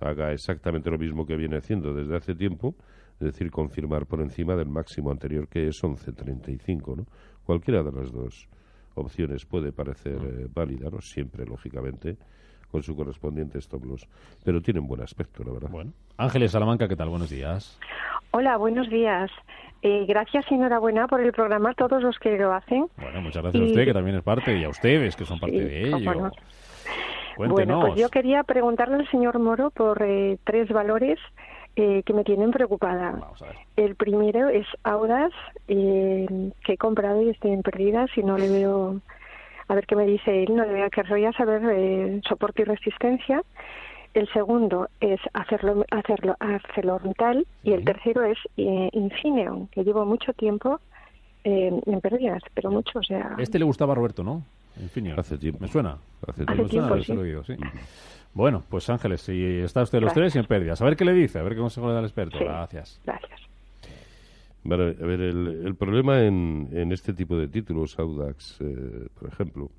haga 0.00 0.32
exactamente 0.32 0.90
lo 0.90 0.98
mismo 0.98 1.26
que 1.26 1.36
viene 1.36 1.56
haciendo 1.56 1.92
desde 1.92 2.16
hace 2.16 2.34
tiempo, 2.34 2.74
es 3.20 3.26
decir, 3.32 3.50
confirmar 3.50 4.06
por 4.06 4.20
encima 4.20 4.54
del 4.54 4.68
máximo 4.68 5.10
anterior 5.10 5.48
que 5.48 5.68
es 5.68 5.82
11.35, 5.82 6.96
¿no? 6.96 7.06
Cualquiera 7.44 7.82
de 7.82 7.92
las 7.92 8.12
dos 8.12 8.48
opciones 8.94 9.44
puede 9.44 9.72
parecer 9.72 10.18
eh, 10.22 10.46
válida, 10.52 10.88
¿no? 10.90 11.00
Siempre, 11.00 11.44
lógicamente, 11.46 12.16
con 12.70 12.82
su 12.82 12.94
correspondiente 12.94 13.58
stop 13.58 13.84
loss. 13.84 14.06
Pero 14.44 14.60
tienen 14.60 14.86
buen 14.86 15.00
aspecto, 15.02 15.42
la 15.44 15.52
verdad. 15.52 15.70
Bueno. 15.70 15.92
Ángeles 16.16 16.52
Salamanca, 16.52 16.88
¿qué 16.88 16.96
tal? 16.96 17.08
Buenos 17.08 17.30
días. 17.30 17.78
Hola, 18.30 18.56
buenos 18.56 18.88
días. 18.90 19.30
Eh, 19.82 20.04
gracias 20.06 20.44
y 20.50 20.54
enhorabuena 20.54 21.06
por 21.06 21.20
el 21.20 21.32
programa, 21.32 21.72
todos 21.74 22.02
los 22.02 22.18
que 22.18 22.36
lo 22.36 22.52
hacen. 22.52 22.86
Bueno, 22.96 23.22
muchas 23.22 23.42
gracias 23.42 23.62
a 23.62 23.66
usted, 23.66 23.84
que 23.84 23.92
también 23.92 24.16
es 24.16 24.22
parte, 24.22 24.58
y 24.58 24.64
a 24.64 24.68
ustedes, 24.68 25.16
que 25.16 25.24
son 25.24 25.38
parte 25.38 25.58
de 25.58 25.88
ello. 25.88 26.30
Cuéntenos. 27.36 27.54
Bueno, 27.54 27.80
pues 27.80 28.00
yo 28.00 28.08
quería 28.08 28.42
preguntarle 28.42 28.96
al 28.96 29.08
señor 29.10 29.38
Moro 29.38 29.70
por 29.70 30.02
eh, 30.02 30.38
tres 30.44 30.68
valores 30.70 31.18
eh, 31.76 32.02
que 32.04 32.12
me 32.12 32.24
tienen 32.24 32.50
preocupada. 32.50 33.12
Vamos 33.12 33.40
a 33.42 33.46
ver. 33.46 33.56
El 33.76 33.94
primero 33.94 34.48
es 34.48 34.66
Audas, 34.82 35.32
eh, 35.68 36.26
que 36.64 36.72
he 36.72 36.76
comprado 36.76 37.22
y 37.22 37.30
estoy 37.30 37.52
en 37.52 37.62
pérdidas 37.62 38.10
y 38.16 38.22
no 38.22 38.36
le 38.36 38.48
veo, 38.48 39.00
a 39.68 39.74
ver 39.74 39.86
qué 39.86 39.94
me 39.96 40.06
dice 40.06 40.42
él, 40.44 40.56
no 40.56 40.64
le 40.64 40.72
veo, 40.72 40.90
querría 40.90 41.32
saber 41.32 41.62
eh, 41.70 42.20
soporte 42.28 42.62
y 42.62 42.64
resistencia. 42.64 43.42
El 44.14 44.26
segundo 44.32 44.88
es 45.00 45.20
hacerlo, 45.34 45.84
hacerlo, 45.90 46.34
ArcelorMittal 46.40 47.46
y 47.62 47.72
el 47.72 47.84
tercero 47.84 48.24
es 48.24 48.38
eh, 48.56 48.88
Infineon, 48.92 49.68
que 49.68 49.84
llevo 49.84 50.04
mucho 50.06 50.32
tiempo 50.32 50.80
eh, 51.44 51.70
en 51.86 52.00
pérdidas, 52.00 52.42
pero 52.54 52.70
mucho, 52.70 52.98
o 52.98 53.02
sea... 53.02 53.36
Este 53.38 53.58
le 53.58 53.64
gustaba 53.66 53.92
a 53.92 53.96
Roberto, 53.96 54.24
¿no? 54.24 54.42
Infineon. 54.80 55.20
Hace 55.20 55.36
tiempo. 55.38 55.60
¿Me 55.60 55.68
suena? 55.68 55.98
Hace 56.26 56.42
Hace 56.42 56.62
Me 56.62 56.68
tiempo. 56.68 56.68
suena 56.68 56.88
tiempo, 56.88 57.04
sí. 57.04 57.12
oído, 57.28 57.44
sí. 57.44 57.54
Bueno, 58.34 58.62
pues 58.68 58.88
Ángeles, 58.90 59.22
si 59.22 59.42
está 59.58 59.82
usted 59.82 59.98
los 60.00 60.12
Gracias. 60.14 60.32
tres 60.32 60.34
y 60.36 60.38
en 60.38 60.44
pérdidas. 60.46 60.80
A 60.80 60.84
ver 60.84 60.96
qué 60.96 61.04
le 61.04 61.12
dice, 61.12 61.38
a 61.38 61.42
ver 61.42 61.54
qué 61.54 61.60
consejo 61.60 61.88
le 61.88 61.94
da 61.94 61.98
el 62.00 62.04
experto. 62.06 62.38
Sí. 62.38 62.44
Gracias. 62.44 63.00
Gracias. 63.04 63.40
Vale, 64.64 64.96
a 65.00 65.06
ver, 65.06 65.20
el, 65.20 65.62
el 65.66 65.74
problema 65.76 66.20
en, 66.22 66.68
en 66.72 66.92
este 66.92 67.12
tipo 67.14 67.36
de 67.36 67.48
títulos, 67.48 67.98
Audax, 67.98 68.60
eh, 68.60 69.08
por 69.18 69.28
ejemplo, 69.28 69.70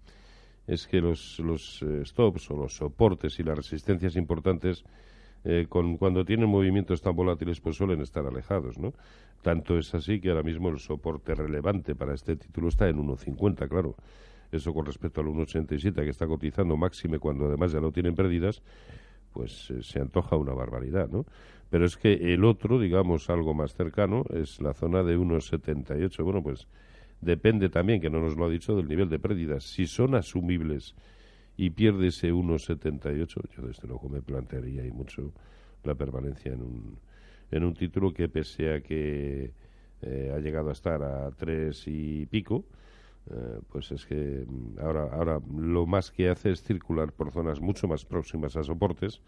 es 0.68 0.88
que 0.88 1.00
los, 1.00 1.40
los 1.40 1.82
eh, 1.84 2.02
stops 2.06 2.50
o 2.52 2.58
los 2.58 2.76
soportes 2.76 3.40
y 3.40 3.44
las 3.44 3.58
resistencias 3.58 4.16
importantes, 4.16 4.84
eh, 5.44 5.68
con, 5.70 5.98
cuando 5.98 6.26
tienen 6.26 6.50
movimientos 6.50 7.02
tan 7.02 7.16
volátiles, 7.16 7.60
pues 7.62 7.76
suelen 7.78 8.02
estar 8.02 8.26
alejados, 8.26 8.78
¿no? 8.78 8.94
Tanto 9.42 9.78
es 9.78 9.94
así 9.94 10.20
que 10.20 10.30
ahora 10.30 10.44
mismo 10.44 10.70
el 10.70 10.80
soporte 10.80 11.34
relevante 11.36 11.96
para 11.96 12.14
este 12.14 12.36
título 12.36 12.70
está 12.70 12.90
en 12.90 12.98
1.50, 12.98 13.70
claro. 13.70 13.96
Eso 14.52 14.74
con 14.74 14.86
respecto 14.86 15.22
al 15.22 15.28
1.87 15.28 15.94
que 15.94 16.10
está 16.10 16.28
cotizando 16.28 16.76
máxime 16.76 17.20
cuando 17.20 17.46
además 17.46 17.72
ya 17.72 17.80
no 17.80 17.92
tienen 17.92 18.16
pérdidas, 18.16 18.62
pues 19.32 19.70
eh, 19.72 19.84
se 19.84 20.00
antoja 20.00 20.36
una 20.36 20.54
barbaridad, 20.54 21.10
¿no? 21.10 21.26
Pero 21.70 21.86
es 21.86 21.98
que 21.98 22.34
el 22.34 22.44
otro, 22.46 22.80
digamos, 22.80 23.30
algo 23.30 23.54
más 23.54 23.76
cercano, 23.76 24.24
es 24.34 24.60
la 24.60 24.74
zona 24.74 25.04
de 25.04 25.18
1,78. 25.18 26.24
Bueno, 26.24 26.42
pues 26.42 26.68
depende 27.22 27.70
también, 27.70 28.02
que 28.02 28.10
no 28.10 28.20
nos 28.20 28.36
lo 28.36 28.46
ha 28.46 28.50
dicho, 28.50 28.76
del 28.76 28.88
nivel 28.88 29.08
de 29.10 29.20
pérdidas. 29.20 29.66
Si 29.66 29.86
son 29.86 30.16
asumibles 30.16 30.96
y 31.58 31.70
pierde 31.70 32.08
ese 32.08 32.34
1,78, 32.34 33.28
yo 33.56 33.68
desde 33.68 33.88
luego 33.88 34.10
me 34.10 34.22
plantearía 34.22 34.84
y 34.86 34.92
mucho 34.92 35.32
la 35.84 35.94
permanencia 35.94 36.54
en 36.54 36.62
un, 36.62 37.00
en 37.52 37.64
un 37.64 37.74
título 37.74 38.12
que 38.14 38.30
pese 38.30 38.74
a 38.74 38.82
que 38.82 39.54
eh, 40.02 40.34
ha 40.34 40.40
llegado 40.40 40.70
a 40.70 40.74
estar 40.74 41.04
a 41.04 41.30
tres 41.32 41.84
y 41.88 42.26
pico, 42.26 42.66
eh, 43.32 43.60
pues 43.72 43.92
es 43.92 44.06
que 44.06 44.46
mm, 44.48 44.80
ahora, 44.80 45.04
ahora 45.12 45.40
lo 45.58 45.86
más 45.86 46.12
que 46.12 46.30
hace 46.30 46.52
es 46.52 46.64
circular 46.64 47.12
por 47.12 47.32
zonas 47.32 47.60
mucho 47.62 47.88
más 47.88 48.06
próximas 48.06 48.56
a 48.58 48.64
soportes 48.64 49.22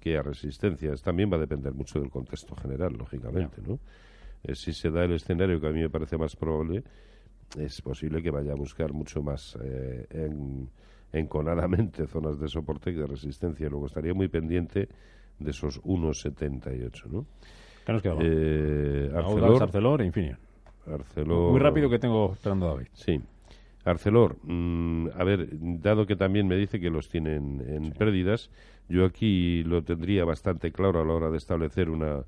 que 0.00 0.16
a 0.16 0.22
resistencias. 0.22 1.02
También 1.02 1.30
va 1.32 1.36
a 1.36 1.40
depender 1.40 1.72
mucho 1.74 1.98
del 2.00 2.10
contexto 2.10 2.54
general, 2.56 2.92
lógicamente, 2.96 3.60
¿no? 3.66 3.78
Eh, 4.44 4.54
si 4.54 4.72
se 4.72 4.90
da 4.90 5.04
el 5.04 5.12
escenario 5.12 5.60
que 5.60 5.66
a 5.66 5.70
mí 5.70 5.80
me 5.80 5.90
parece 5.90 6.16
más 6.16 6.36
probable, 6.36 6.84
es 7.58 7.80
posible 7.82 8.22
que 8.22 8.30
vaya 8.30 8.52
a 8.52 8.54
buscar 8.54 8.92
mucho 8.92 9.22
más 9.22 9.58
eh, 9.62 10.06
en- 10.10 10.68
enconadamente 11.12 12.06
zonas 12.06 12.38
de 12.38 12.46
soporte 12.48 12.92
que 12.92 13.00
de 13.00 13.06
resistencia. 13.06 13.68
Luego 13.68 13.86
estaría 13.86 14.14
muy 14.14 14.28
pendiente 14.28 14.88
de 15.38 15.50
esos 15.50 15.80
1,78, 15.82 17.06
¿no? 17.10 17.26
¿Qué 18.02 18.08
nos? 18.10 18.18
Eh, 18.22 19.10
Audax, 19.14 19.26
Arcelor, 19.34 19.62
Arcelor 19.62 20.02
e 20.02 20.06
Infineon. 20.06 20.38
Arcelor- 20.86 21.50
Muy 21.50 21.60
rápido 21.60 21.88
que 21.90 21.98
tengo 21.98 22.32
esperando 22.32 22.66
a 22.66 22.74
David. 22.74 22.88
Sí. 22.92 23.20
Arcelor, 23.88 24.36
mm, 24.42 25.08
a 25.14 25.24
ver, 25.24 25.48
dado 25.80 26.06
que 26.06 26.16
también 26.16 26.46
me 26.46 26.56
dice 26.56 26.80
que 26.80 26.90
los 26.90 27.08
tienen 27.08 27.62
en 27.66 27.92
pérdidas, 27.92 28.50
yo 28.88 29.04
aquí 29.04 29.62
lo 29.64 29.82
tendría 29.82 30.24
bastante 30.24 30.72
claro 30.72 31.00
a 31.00 31.04
la 31.04 31.14
hora 31.14 31.30
de 31.30 31.36
establecer 31.36 31.90
una, 31.90 32.24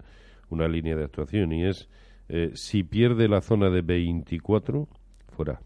una 0.51 0.69
línea 0.69 0.97
de 0.97 1.05
actuación 1.05 1.53
y 1.53 1.65
es, 1.65 1.89
eh, 2.29 2.51
si 2.55 2.83
pierde 2.83 3.29
la 3.29 3.41
zona 3.41 3.71
de 3.71 3.83
24, 3.83 4.89
fuera. 5.29 5.61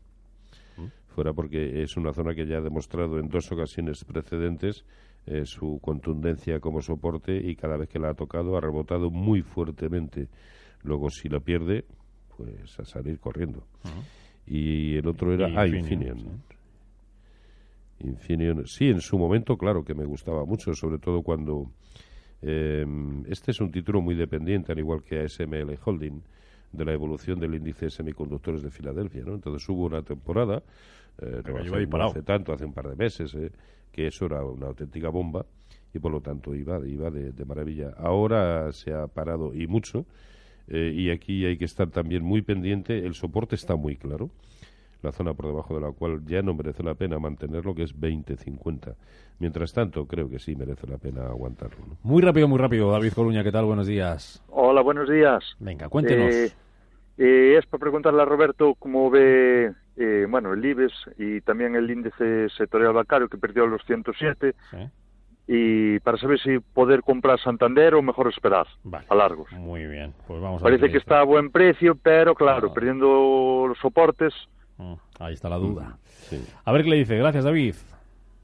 Fuera 1.09 1.33
porque 1.33 1.83
es 1.83 1.97
una 1.97 2.13
zona 2.13 2.35
que 2.35 2.45
ya 2.45 2.57
ha 2.57 2.61
demostrado 2.61 3.21
en 3.21 3.29
dos 3.29 3.53
ocasiones 3.53 4.05
precedentes 4.05 4.85
eh, 5.27 5.47
su 5.47 5.79
contundencia 5.81 6.59
como 6.59 6.83
soporte 6.83 7.37
y 7.37 7.55
cada 7.55 7.77
vez 7.77 7.89
que 7.89 8.01
la 8.01 8.11
ha 8.11 8.15
tocado 8.15 8.57
ha 8.57 8.61
rebotado 8.61 9.11
muy 9.11 9.43
fuertemente. 9.43 10.29
Luego, 10.83 11.09
si 11.11 11.29
la 11.29 11.41
pierde, 11.41 11.85
pues 12.37 12.79
a 12.79 12.85
salir 12.85 13.21
corriendo. 13.21 13.65
Y 14.47 14.97
el 14.97 15.07
otro 15.09 15.33
era 15.33 15.47
ah, 15.55 15.67
Infineon, 15.67 16.19
Infineon. 16.19 16.43
Infineon. 18.01 18.67
Sí, 18.67 18.89
en 18.89 19.01
su 19.01 19.19
momento, 19.19 19.57
claro 19.57 19.85
que 19.85 19.95
me 19.95 20.05
gustaba 20.05 20.45
mucho, 20.45 20.75
sobre 20.75 20.99
todo 20.99 21.23
cuando. 21.23 21.71
eh, 22.43 22.85
este 23.29 23.53
es 23.53 23.61
un 23.61 23.71
título 23.71 24.01
muy 24.03 24.15
dependiente, 24.15 24.73
al 24.73 24.79
igual 24.79 25.03
que 25.03 25.21
ASML 25.21 25.79
Holding, 25.85 26.21
de 26.73 26.85
la 26.85 26.93
evolución 26.93 27.39
del 27.39 27.55
índice 27.55 27.87
de 27.87 27.91
semiconductores 27.91 28.63
de 28.63 28.71
Filadelfia. 28.71 29.23
¿no? 29.25 29.35
Entonces 29.35 29.67
hubo 29.69 29.85
una 29.87 30.03
temporada, 30.03 30.63
eh, 31.23 31.43
no 31.47 31.57
hace, 31.59 31.87
no 31.87 32.05
hace 32.05 32.23
tanto, 32.23 32.53
hace 32.53 32.65
un 32.65 32.73
par 32.75 32.89
de 32.89 32.97
meses, 32.97 33.35
eh, 33.35 33.51
que 33.93 34.09
eso 34.09 34.27
era 34.27 34.45
una 34.45 34.67
auténtica 34.67 35.09
bomba 35.09 35.47
y 35.95 35.99
por 36.01 36.11
lo 36.11 36.21
tanto 36.21 36.55
iba, 36.55 36.85
iba 36.87 37.11
de, 37.11 37.31
de 37.33 37.45
maravilla. 37.45 37.95
Ahora 37.97 38.73
se 38.73 38.93
ha 38.93 39.07
parado 39.07 39.55
y 39.55 39.67
mucho. 39.69 40.05
Eh, 40.69 40.93
y 40.95 41.11
aquí 41.11 41.45
hay 41.45 41.57
que 41.57 41.65
estar 41.65 41.89
también 41.91 42.23
muy 42.25 42.43
pendiente. 42.43 42.99
El 42.99 43.15
soporte 43.15 43.55
está 43.55 43.77
muy 43.77 43.97
claro 43.97 44.31
la 45.05 45.13
zona 45.13 45.35
por 45.35 45.47
debajo 45.47 45.75
de 45.75 45.81
la 45.83 45.93
cual 45.93 46.25
ya 46.27 46.43
no 46.43 46.55
merece 46.55 46.83
la 46.83 46.95
pena 46.95 47.19
mantenerlo, 47.19 47.75
que 47.75 47.83
es 47.85 47.95
20-50. 47.95 48.95
Mientras 49.39 49.73
tanto, 49.73 50.07
creo 50.07 50.29
que 50.29 50.39
sí 50.39 50.57
merece 50.57 50.87
la 50.87 50.99
pena 50.99 51.27
aguantarlo. 51.27 51.77
¿no? 51.87 51.97
Muy 52.03 52.23
rápido, 52.23 52.49
muy 52.49 52.59
rápido. 52.59 52.91
David 52.91 53.13
Coruña, 53.13 53.45
¿qué 53.45 53.53
tal? 53.53 53.67
Buenos 53.67 53.87
días. 53.87 54.43
Hola, 54.49 54.81
buenos 54.81 55.09
días. 55.09 55.45
Venga, 55.61 55.89
cuéntenos. 55.89 56.35
Eh, 56.35 56.53
eh, 57.19 57.57
es 57.59 57.67
para 57.67 57.81
preguntarle 57.81 58.23
a 58.23 58.25
Roberto 58.25 58.75
cómo 58.77 59.11
ve 59.11 59.73
eh, 59.97 60.27
bueno, 60.29 60.53
el 60.53 60.65
IBEX 60.65 60.93
y 61.19 61.41
también 61.43 61.77
el 61.77 61.89
índice 61.89 62.49
sectorial 62.57 62.93
bancario 62.93 63.29
que 63.29 63.39
perdió 63.39 63.67
los 63.67 63.85
107 63.85 64.55
Sí. 64.71 64.77
Y 65.47 65.99
para 66.01 66.17
saber 66.19 66.41
si 66.41 66.59
poder 66.59 67.03
comprar 67.03 67.39
Santander 67.41 67.95
o 67.95 68.03
mejor 68.03 68.29
esperar 68.29 68.67
Vale. 68.83 69.07
a 69.11 69.15
largos. 69.15 69.51
Muy 69.53 69.87
bien. 69.87 70.15
Pues 70.27 70.41
vamos 70.41 70.63
a 70.63 70.65
ver 70.65 70.73
Parece 70.79 70.87
qué 70.87 70.93
que 70.93 70.99
está 70.99 71.21
a 71.21 71.25
buen 71.25 71.51
precio, 71.51 71.95
pero 72.03 72.35
claro, 72.35 72.69
Ah. 72.71 72.75
perdiendo 72.75 73.67
los 73.69 73.79
soportes. 73.79 74.33
Mm, 74.79 74.95
Ahí 75.21 75.35
está 75.35 75.49
la 75.49 75.59
duda. 75.59 75.99
Sí. 76.29 76.43
A 76.65 76.73
ver 76.73 76.83
qué 76.83 76.91
le 76.91 76.97
dice. 76.97 77.17
Gracias, 77.19 77.45
David. 77.45 77.75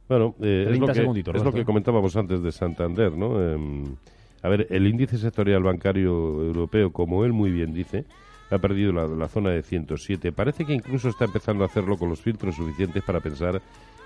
Bueno, 0.09 0.35
eh, 0.43 0.63
es, 0.63 0.69
30 0.79 0.87
lo 0.87 0.93
que, 1.15 1.21
es 1.39 1.45
lo 1.45 1.53
que 1.53 1.65
comentábamos 1.65 2.17
antes 2.17 2.43
de 2.43 2.53
Santander, 2.53 3.13
¿no? 3.13 3.41
Em, 3.41 3.97
a 4.43 4.49
ver, 4.49 4.67
el 4.71 4.87
índice 4.87 5.19
sectorial 5.19 5.63
bancario 5.63 6.11
europeo, 6.45 6.93
como 6.93 7.25
él 7.25 7.33
muy 7.33 7.51
bien 7.51 7.73
dice, 7.73 8.05
ha 8.51 8.59
perdido 8.59 8.93
la, 8.93 9.07
la 9.07 9.29
zona 9.29 9.51
de 9.51 9.63
107. 9.63 10.33
Parece 10.33 10.65
que 10.67 10.73
incluso 10.75 11.09
está 11.09 11.27
empezando 11.27 11.63
a 11.63 11.69
hacerlo 11.69 11.97
con 11.97 12.09
los 12.09 12.21
filtros 12.21 12.57
suficientes 12.57 13.03
para 13.05 13.21
pensar 13.21 13.61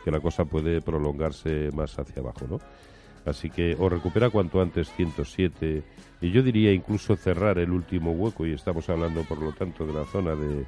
que 0.04 0.10
la 0.10 0.20
cosa 0.20 0.44
puede 0.44 0.82
prolongarse 0.82 1.70
más 1.72 1.98
hacia 1.98 2.20
abajo, 2.20 2.46
¿no? 2.48 2.60
Así 3.24 3.48
que 3.48 3.74
o 3.78 3.88
recupera 3.88 4.28
cuanto 4.28 4.60
antes 4.60 4.92
107 4.92 5.82
y 6.20 6.30
yo 6.30 6.42
diría 6.42 6.72
incluso 6.72 7.16
cerrar 7.16 7.58
el 7.58 7.70
último 7.70 8.12
hueco 8.12 8.46
y 8.46 8.52
estamos 8.52 8.88
hablando 8.90 9.22
por 9.22 9.40
lo 9.40 9.52
tanto 9.52 9.86
de 9.86 9.94
la 9.94 10.04
zona 10.04 10.34
de 10.34 10.66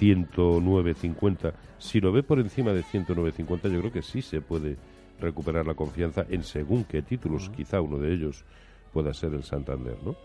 109.50. 0.00 1.52
Si 1.78 2.00
lo 2.00 2.12
ve 2.12 2.22
por 2.22 2.38
encima 2.38 2.72
de 2.72 2.82
109.50 2.82 3.70
yo 3.70 3.80
creo 3.80 3.92
que 3.92 4.02
sí 4.02 4.22
se 4.22 4.40
puede 4.40 4.76
recuperar 5.20 5.66
la 5.66 5.74
confianza 5.74 6.24
en 6.30 6.42
según 6.42 6.84
qué 6.84 7.02
títulos, 7.02 7.50
quizá 7.54 7.82
uno 7.82 7.98
de 7.98 8.14
ellos 8.14 8.44
pueda 8.92 9.12
ser 9.12 9.34
el 9.34 9.44
Santander, 9.44 9.96
¿no? 10.02 10.16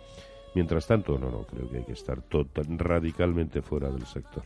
Mientras 0.55 0.87
tanto, 0.87 1.19
no, 1.19 1.29
no, 1.29 1.43
creo 1.43 1.69
que 1.69 1.77
hay 1.77 1.83
que 1.83 1.91
estar 1.91 2.21
total, 2.21 2.65
radicalmente 2.79 3.61
fuera 3.61 3.91
del 3.91 4.05
sector. 4.05 4.43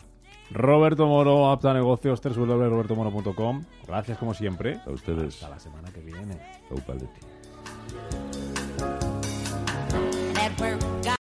Roberto 0.54 1.08
Moro, 1.08 1.50
apta 1.50 1.74
negocios, 1.74 2.22
www.robertomoro.com. 2.22 3.64
Gracias, 3.88 4.18
como 4.18 4.34
siempre. 4.34 4.80
A 4.86 4.92
ustedes, 4.92 5.36
Hasta 5.36 5.50
la 5.50 5.60
semana 5.60 5.90
que 5.92 6.02
viene. 6.02 6.38
Au 6.70 6.78
Paletti. 6.80 7.22
Network 10.34 11.02